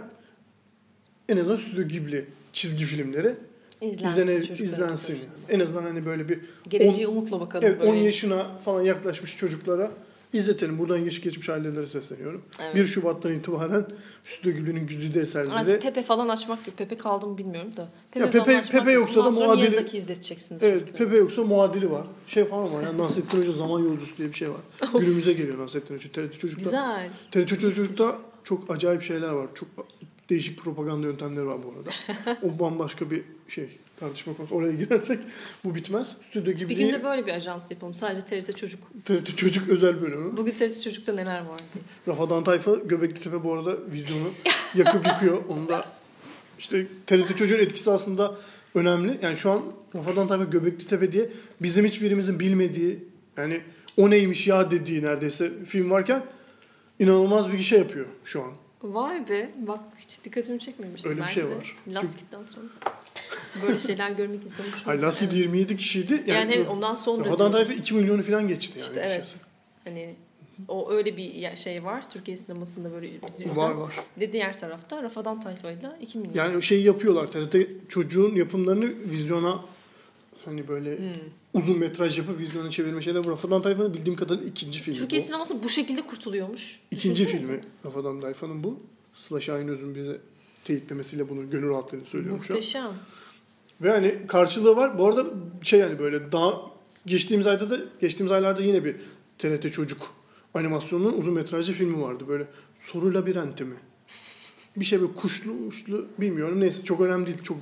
[1.30, 3.36] en azından Stüdyo Ghibli çizgi filmleri
[3.82, 5.20] İzlensin, izlene, izlensin.
[5.50, 6.40] En azından hani böyle bir
[6.70, 7.68] Geleceğe umutla bakalım.
[7.68, 8.06] evet, 10 böyle.
[8.06, 9.92] yaşına falan yaklaşmış çocuklara
[10.34, 10.80] izletelim.
[10.80, 12.42] Buradan yaş geçmiş ailelere sesleniyorum.
[12.62, 12.76] Evet.
[12.76, 13.86] 1 Şubat'tan itibaren
[14.24, 15.54] Stüdyo Ghibli'nin güzide eserleri.
[15.54, 16.78] Artık Pepe falan açmak yok.
[16.78, 17.90] Pepe kaldı mı bilmiyorum da.
[18.12, 19.02] Pepe, Ya Pepe- Pepe yok.
[19.02, 20.64] yoksa da muadili- Miyazaki izleteceksiniz.
[20.64, 20.98] Evet, çocuklara.
[21.10, 22.06] Pepe yoksa muadili var.
[22.28, 22.84] Şey falan var.
[22.84, 24.62] Yani Nasrettin Hoca zaman yolcusu diye bir şey var.
[25.00, 26.10] Günümüze geliyor Nasrettin Hoca.
[26.12, 26.64] TRT Çocuk'ta.
[26.64, 27.10] Güzel.
[27.32, 29.48] TRT Çocuk'ta çok acayip şeyler var.
[29.56, 29.68] Çok
[30.30, 31.90] değişik propaganda yöntemleri var bu arada.
[32.44, 33.80] o bambaşka bir şey.
[34.00, 34.56] Tartışma konusu.
[34.56, 35.20] Oraya girersek
[35.64, 36.16] bu bitmez.
[36.30, 37.94] Stüdyo gibi Bir gün de böyle bir ajans yapalım.
[37.94, 38.80] Sadece TRT Çocuk.
[39.06, 40.38] TRT Çocuk özel bölümü.
[40.38, 41.64] Bugün TRT Çocuk'ta neler vardı?
[42.08, 44.32] Rafadan Tayfa Göbekli Tepe bu arada vizyonu
[44.76, 45.44] yakıp yıkıyor.
[45.50, 45.86] Onu da
[46.60, 48.38] işte TRT Çocuğun etkisi aslında
[48.76, 49.20] önemli.
[49.22, 49.64] Yani şu an
[49.96, 51.30] Rafadan Tayfa Göbekli Tepe diye
[51.62, 53.00] bizim hiçbirimizin bilmediği
[53.38, 53.62] yani
[53.98, 56.24] o neymiş ya dediği neredeyse film varken
[57.00, 58.52] inanılmaz bir şey yapıyor şu an.
[58.84, 59.50] Vay be.
[59.58, 61.10] Bak hiç dikkatimi çekmemişti.
[61.10, 61.76] Öyle bir şey de var.
[61.88, 62.66] Laskit'ten sonra.
[63.62, 64.68] Böyle şeyler görmek insanı.
[64.86, 66.14] Hayır Lasket 27 kişiydi.
[66.14, 67.52] Yani, Yani, evet, ondan sonra diyorum.
[67.52, 68.82] Tayfa 2 milyonu falan geçti yani.
[68.82, 69.16] İşte evet.
[69.16, 69.46] şeysi.
[69.86, 70.16] Hani
[70.68, 72.10] o öyle bir şey var.
[72.10, 73.56] Türkiye sinemasında böyle bizi üzen.
[73.56, 73.96] Var var.
[74.20, 76.34] De diğer tarafta Rafadan Tayfa'yla 2 milyon.
[76.34, 77.28] Yani o şeyi yapıyorlar.
[77.28, 77.56] TRT
[77.90, 79.62] çocuğun yapımlarını vizyona
[80.46, 81.14] hani böyle Hmm.
[81.54, 83.26] Uzun metraj yapıp vizyona çevirme şeyler.
[83.26, 85.26] Rafadan Tayfa'nın bildiğim kadarıyla ikinci filmi Türkiye bu.
[85.26, 86.80] sineması bu şekilde kurtuluyormuş.
[86.92, 87.54] İkinci Düşünsenize.
[87.54, 88.80] filmi Rafadan Tayfa'nın bu.
[89.14, 90.18] Sıla Şahinöz'ün bize
[90.66, 92.56] teyitlemesiyle bunu gönül rahatlığıyla söylüyorum şu an.
[92.56, 92.92] Muhteşem.
[93.82, 94.98] Ve hani karşılığı var.
[94.98, 95.26] Bu arada
[95.62, 96.62] şey yani böyle daha
[97.06, 98.96] geçtiğimiz ayda da geçtiğimiz aylarda yine bir
[99.38, 100.14] TRT çocuk
[100.54, 102.24] animasyonunun uzun metrajlı filmi vardı.
[102.28, 102.48] Böyle
[102.80, 103.76] soru labirenti mi?
[104.78, 106.60] Bir şey böyle kuşlu muşlu bilmiyorum.
[106.60, 107.38] Neyse çok önemli değil.
[107.44, 107.58] Çok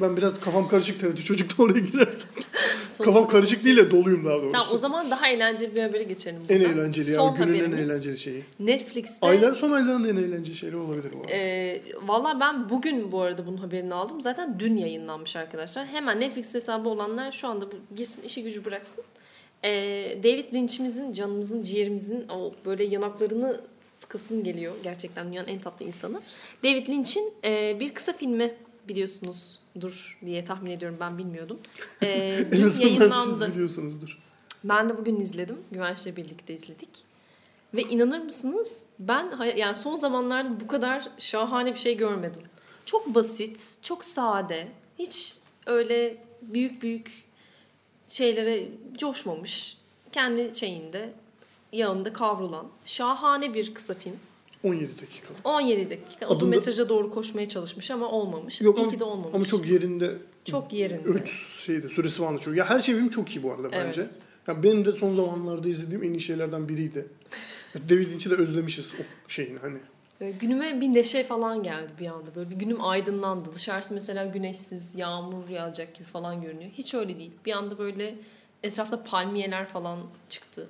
[0.00, 2.30] ben biraz kafam karışık TRT çocukta oraya girersem.
[3.04, 4.50] kafam karışık değil de doluyum daha doğrusu.
[4.50, 6.40] Tamam o zaman daha eğlenceli bir habere geçelim.
[6.48, 6.78] en buradan.
[6.78, 7.16] eğlenceli ya.
[7.16, 7.90] Son Günün en haberimiz.
[7.90, 8.44] eğlenceli şeyi.
[8.60, 11.32] Netflix'te Aylar son ayların en eğlenceli şeyleri olabilir bu arada.
[11.32, 14.20] e, valla ben bugün bu arada bunun haberini aldım.
[14.20, 15.86] Zaten dün yayınlanmış arkadaşlar.
[15.86, 19.04] Hemen Netflix hesabı olanlar şu anda bu, gitsin işi gücü bıraksın.
[19.64, 19.70] E,
[20.22, 23.60] David Lynch'imizin, canımızın, ciğerimizin o böyle yanaklarını
[24.00, 24.72] sıkasım geliyor.
[24.82, 26.20] Gerçekten dünyanın en tatlı insanı.
[26.64, 28.54] David Lynch'in e, bir kısa filmi
[28.88, 31.58] biliyorsunuz dur diye tahmin ediyorum ben bilmiyordum.
[32.02, 32.08] E,
[32.52, 33.44] en azından yayınlandı.
[33.44, 34.18] siz biliyorsunuzdur.
[34.64, 35.58] Ben de bugün izledim.
[35.72, 36.88] Güvenç'le birlikte izledik.
[37.74, 42.42] Ve inanır mısınız ben yani son zamanlarda bu kadar şahane bir şey görmedim.
[42.86, 44.68] Çok basit, çok sade.
[44.98, 47.24] Hiç öyle büyük büyük
[48.08, 48.68] şeylere
[48.98, 49.78] coşmamış.
[50.12, 51.12] Kendi şeyinde,
[51.72, 54.18] yağında kavrulan şahane bir kısa film.
[54.64, 55.40] 17 dakikalık.
[55.44, 56.28] 17 dakika.
[56.28, 58.60] Uzun Adında- metraja doğru koşmaya çalışmış ama olmamış.
[58.60, 59.34] Yok İyi ama, ki de olmamış.
[59.34, 61.08] ama çok yerinde çok yerinde.
[61.08, 62.56] Öğüt şeydi, süresi falan da çok.
[62.56, 64.02] Ya her şey film çok iyi bu arada bence.
[64.02, 64.12] Evet.
[64.46, 67.06] Ya benim de son zamanlarda izlediğim en iyi şeylerden biriydi.
[67.88, 69.78] David Lynch'i de özlemişiz o şeyin hani.
[70.20, 72.34] Böyle günüme bir neşe falan geldi bir anda.
[72.34, 73.54] Böyle bir günüm aydınlandı.
[73.54, 76.70] Dışarısı mesela güneşsiz, yağmur yağacak gibi falan görünüyor.
[76.70, 77.32] Hiç öyle değil.
[77.46, 78.14] Bir anda böyle
[78.62, 79.98] etrafta palmiyeler falan
[80.28, 80.68] çıktı.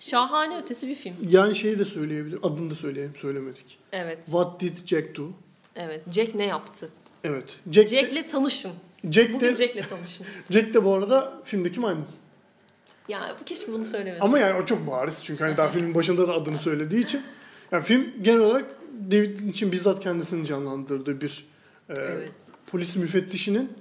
[0.00, 1.14] Şahane ötesi bir film.
[1.28, 2.44] Yani şeyi de söyleyebilirim.
[2.44, 3.78] Adını da söyleyelim, söylemedik.
[3.92, 4.24] Evet.
[4.24, 5.28] What did Jack do?
[5.76, 6.02] Evet.
[6.12, 6.88] Jack ne yaptı?
[7.24, 7.56] Evet.
[7.72, 8.72] Jack, de, Jack'le tanışın.
[9.10, 10.26] Jack, Bugün de, Jack'le tanışın.
[10.50, 12.06] Jack de bu arada filmdeki maymun.
[13.08, 14.24] Ya keşke bunu söylemesin.
[14.24, 15.20] Ama yani o çok bariz.
[15.24, 17.22] Çünkü hani daha filmin başında da adını söylediği için.
[17.72, 18.70] Yani film genel olarak
[19.10, 21.44] David Lynch'in bizzat kendisini canlandırdığı bir
[21.88, 22.30] e, Evet.
[22.66, 23.72] polis müfettişinin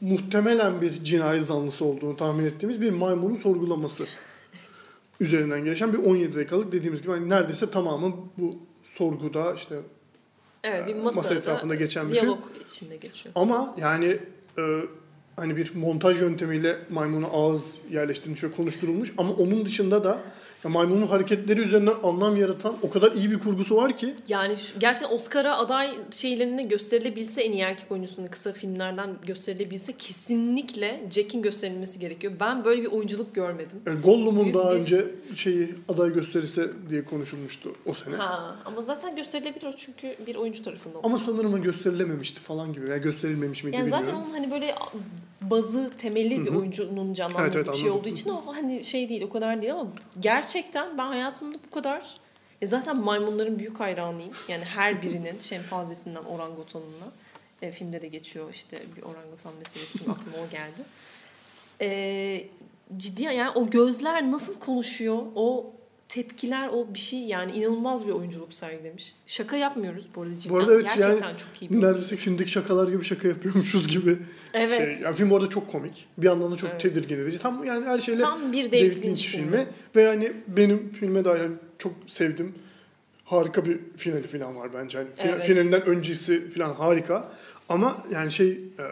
[0.00, 4.06] muhtemelen bir cinayet zanlısı olduğunu tahmin ettiğimiz bir maymunun sorgulaması
[5.20, 8.50] üzerinden gelişen bir 17 dakikalık dediğimiz gibi hani neredeyse tamamı bu
[8.82, 9.76] sorguda işte
[10.64, 12.22] Evet bir masa masada etrafında geçen bir film.
[12.22, 13.32] diyalog içinde geçiyor.
[13.36, 14.18] ama yani
[14.58, 14.80] e,
[15.36, 20.20] hani bir montaj yöntemiyle maymuna ağız yerleştirilmiş ve konuşturulmuş ama onun dışında da
[20.64, 24.78] ya maymunun hareketleri üzerinden anlam yaratan o kadar iyi bir kurgusu var ki Yani şu-
[24.78, 31.98] gerçekten Oscar'a aday şeylerine gösterilebilse en iyi erkek oyuncusunun kısa filmlerden gösterilebilse kesinlikle Jack'in gösterilmesi
[31.98, 32.32] gerekiyor.
[32.40, 33.78] Ben böyle bir oyunculuk görmedim.
[33.86, 35.04] yani Gollum'un Büyük daha bir- önce
[35.34, 38.16] şeyi aday gösterisi diye konuşulmuştu o sene.
[38.16, 41.00] Ha, ama zaten gösterilebilir o çünkü bir oyuncu tarafından.
[41.02, 44.06] Ama sanırım gösterilememişti falan gibi veya gösterilmemiş miydi yani bilmiyorum.
[44.06, 44.74] zaten onun hani böyle
[45.40, 48.00] bazı temelli bir oyuncunun canlandırdığı Evet, evet, bir şey anladım.
[48.00, 49.88] olduğu için o hani şey değil o kadar değil ama
[50.20, 52.14] gerçekten ben hayatımda bu kadar
[52.60, 54.32] e zaten maymunların büyük hayranıyım.
[54.48, 57.06] Yani her birinin şempanzesinden orangutanına
[57.62, 60.82] e, filmde de geçiyor işte bir orangutan meselesi aklıma o geldi.
[61.80, 62.46] E,
[62.96, 65.72] ciddi yani o gözler nasıl konuşuyor o
[66.10, 69.14] tepkiler o bir şey yani inanılmaz bir oyunculuk sergilemiş.
[69.26, 70.56] Şaka yapmıyoruz bu arada cidden.
[70.56, 74.18] Bu arada evet, Gerçekten yani çok iyi bir Neredeyse filmdeki şakalar gibi şaka yapıyormuşuz gibi.
[74.54, 74.76] Evet.
[74.76, 76.06] Şey, yani film bu arada çok komik.
[76.18, 76.80] Bir yandan da çok Evet.
[76.80, 77.38] tedirgin edici.
[77.38, 79.66] Tam yani her şeyle Tam bir David, David, Lynch filmi.
[79.96, 82.54] Ve yani benim filme dair hani çok sevdim.
[83.24, 84.98] Harika bir finali falan var bence.
[84.98, 85.44] Fi- Evet.
[85.44, 87.32] Finalinden öncesi falan harika.
[87.68, 88.84] Ama yani şey e,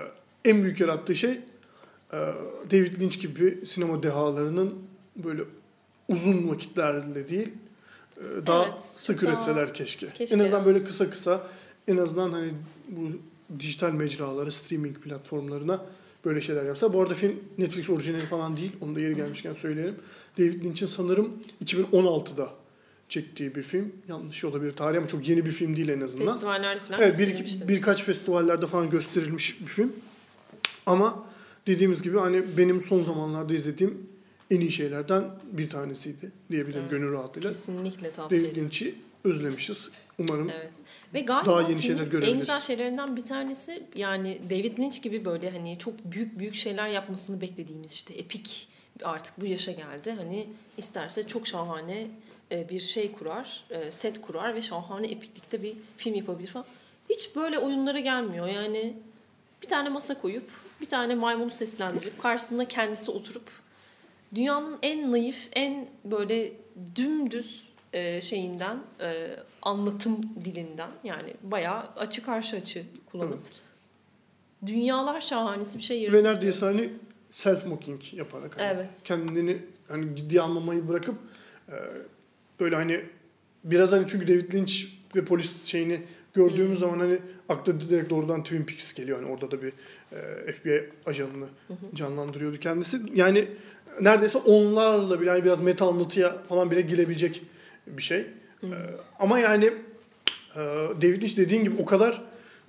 [0.45, 1.31] en büyük yarattığı şey
[2.13, 2.17] e,
[2.71, 4.75] David Lynch gibi sinema dehalarının
[5.17, 5.43] böyle
[6.09, 7.49] uzun vakitlerle değil
[8.17, 10.09] e, daha Evet, sık daha- üretseler keşke.
[10.13, 11.47] keşke, En azından böyle kısa kısa
[11.89, 12.55] en azından hani
[12.89, 13.01] bu
[13.61, 15.85] dijital mecralara, streaming platformlarına
[16.25, 16.93] böyle şeyler yapsa.
[16.93, 18.73] Bu arada film Netflix orijinali falan değil.
[18.81, 19.95] Onu da yeri gelmişken söyleyelim.
[20.39, 21.29] David Lynch'in sanırım
[21.65, 22.51] 2016'da
[23.09, 23.93] çektiği bir film.
[24.09, 26.27] Yanlış olabilir tarih ama çok yeni bir film değil en azından.
[26.33, 29.93] Festivallerde falan Evet bir, birkaç festivallerde falan gösterilmiş bir film.
[30.87, 31.25] Ama
[31.67, 34.09] dediğimiz gibi hani benim son zamanlarda izlediğim
[34.51, 36.91] en iyi şeylerden bir tanesiydi diyebilirim Evet.
[36.91, 37.51] gönül rahatlığıyla.
[37.51, 38.65] Kesinlikle tavsiye David ederim.
[38.65, 38.95] Lynch'i
[39.25, 39.91] özlemişiz.
[40.19, 40.71] Umarım Evet.
[41.15, 42.41] Ve galiba Daha yeni filmin şeyler En görebiliriz.
[42.41, 47.41] güzel şeylerinden bir tanesi yani David Lynch gibi böyle hani çok büyük büyük şeyler yapmasını
[47.41, 48.69] beklediğimiz işte epik
[49.03, 50.11] artık bu yaşa geldi.
[50.19, 50.47] Hani
[50.77, 52.07] isterse çok şahane
[52.53, 56.67] e, bir şey kurar, e, set kurar ve şahane epiklikte bir film yapabilir falan.
[57.11, 58.47] Hiç böyle oyunlara gelmiyor.
[58.47, 58.97] Yani
[59.63, 63.51] bir tane masa koyup bir tane maymunu seslendirip karşısında kendisi oturup
[64.35, 66.53] dünyanın en naif, en böyle
[66.97, 73.39] dümdüz e, şeyinden, e, anlatım dilinden yani bayağı açı karşı açı kullanıp
[74.67, 76.25] dünyalar şahanesi bir şey ve yaratıyor.
[76.35, 76.93] neredeyse hani
[77.31, 79.01] self mocking yaparak hani Evet.
[79.05, 79.59] kendini
[79.89, 81.15] hani ciddiye almamayı bırakıp
[81.69, 81.75] e,
[82.61, 83.01] böyle hani
[83.65, 84.73] biraz hani çünkü David Lynch
[85.17, 86.03] ve polis şeyini
[86.39, 86.79] gördüğümüz Hmm.
[86.79, 87.19] zaman hani
[87.49, 89.23] akla direkt doğrudan Twin Peaks geliyor.
[89.23, 89.73] Hani orada da bir
[90.13, 91.47] e, FBI ajanını
[91.95, 93.01] canlandırıyordu kendisi.
[93.15, 93.49] Yani
[94.01, 97.43] neredeyse onlarla bile hani biraz meta anlatıya falan bile girebilecek
[97.87, 98.27] bir şey.
[98.63, 98.69] E,
[99.19, 99.65] ama yani
[100.55, 100.61] e,
[101.03, 102.23] David Lynch dediğin gibi o kadar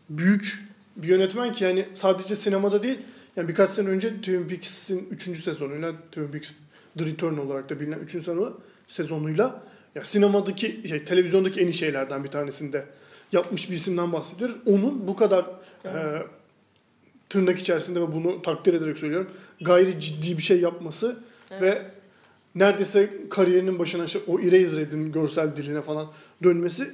[0.10, 0.60] büyük
[0.96, 2.98] bir yönetmen ki yani sadece sinemada değil
[3.36, 5.44] yani birkaç sene önce Twin Peaks'in 3.
[5.44, 6.52] sezonuyla Twin Peaks
[6.98, 8.12] The Return olarak da bilinen 3.
[8.12, 9.64] sezonu sezonuyla
[9.96, 12.86] ya sinemadaki şey televizyondaki en iyi şeylerden bir tanesinde
[13.32, 14.58] yapmış bir isimden bahsediyoruz.
[14.66, 15.46] Onun bu kadar
[15.86, 15.92] e,
[17.30, 19.32] tırnak içerisinde ve bunu takdir ederek söylüyorum.
[19.62, 21.20] Gayri ciddi bir şey yapması
[21.52, 21.62] Evet.
[21.62, 21.86] ve
[22.56, 26.08] neredeyse kariyerinin başına işte o Eraserhead'in görsel diline falan
[26.44, 26.92] dönmesi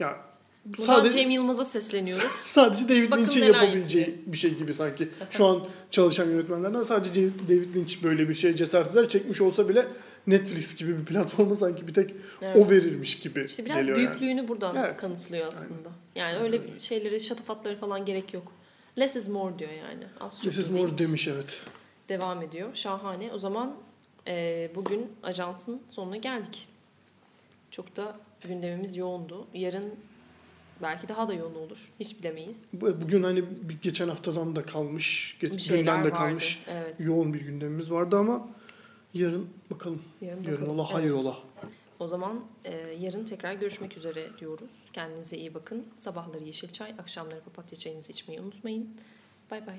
[0.00, 0.16] ya
[0.64, 2.30] Buradan sadece Cem Yılmaz'a sesleniyoruz.
[2.44, 5.08] sadece David Lynch'in yapabileceği bir şey gibi sanki.
[5.30, 9.08] Şu an çalışan yönetmenlerden sadece David Lynch böyle bir şeye cesaret eder.
[9.08, 9.88] Çekmiş olsa bile
[10.26, 12.56] Netflix gibi bir platforma sanki bir tek Evet.
[12.56, 14.08] o verilmiş gibi İşte biraz geliyor yani.
[14.08, 14.96] büyüklüğünü buradan Evet.
[14.96, 15.88] kanıtlıyor aslında.
[16.14, 18.52] Yani öyle bir şeyleri, şatafatları falan gerek yok.
[18.98, 20.04] Less is more diyor yani.
[20.20, 20.80] Az This is değil.
[20.80, 21.62] more demiş evet.
[22.08, 22.68] devam ediyor.
[22.74, 23.32] Şahane.
[23.32, 23.74] O zaman
[24.26, 26.68] e, bugün ajansın sonuna geldik.
[27.70, 28.16] Çok da
[28.48, 29.46] gündemimiz yoğundu.
[29.54, 29.94] Yarın
[30.82, 31.90] belki daha da yoğun olur.
[32.00, 32.80] Hiç bilemeyiz.
[32.80, 33.44] Bu- Bugün hani
[33.82, 36.10] geçen haftadan da kalmış, dünden de vardı.
[36.12, 37.00] kalmış Evet.
[37.00, 38.48] yoğun bir gündemimiz vardı ama
[39.14, 40.02] yarın bakalım.
[40.20, 40.78] Yarın Yarın bakalım.
[40.78, 41.18] ola hayır Evet.
[41.18, 41.38] ola.
[41.98, 44.70] O zaman e, yarın tekrar görüşmek üzere diyoruz.
[44.92, 45.84] Kendinize iyi bakın.
[45.96, 48.90] Sabahları yeşil çay, akşamları papatya çayınızı içmeyi unutmayın.
[49.50, 49.78] Bay bay.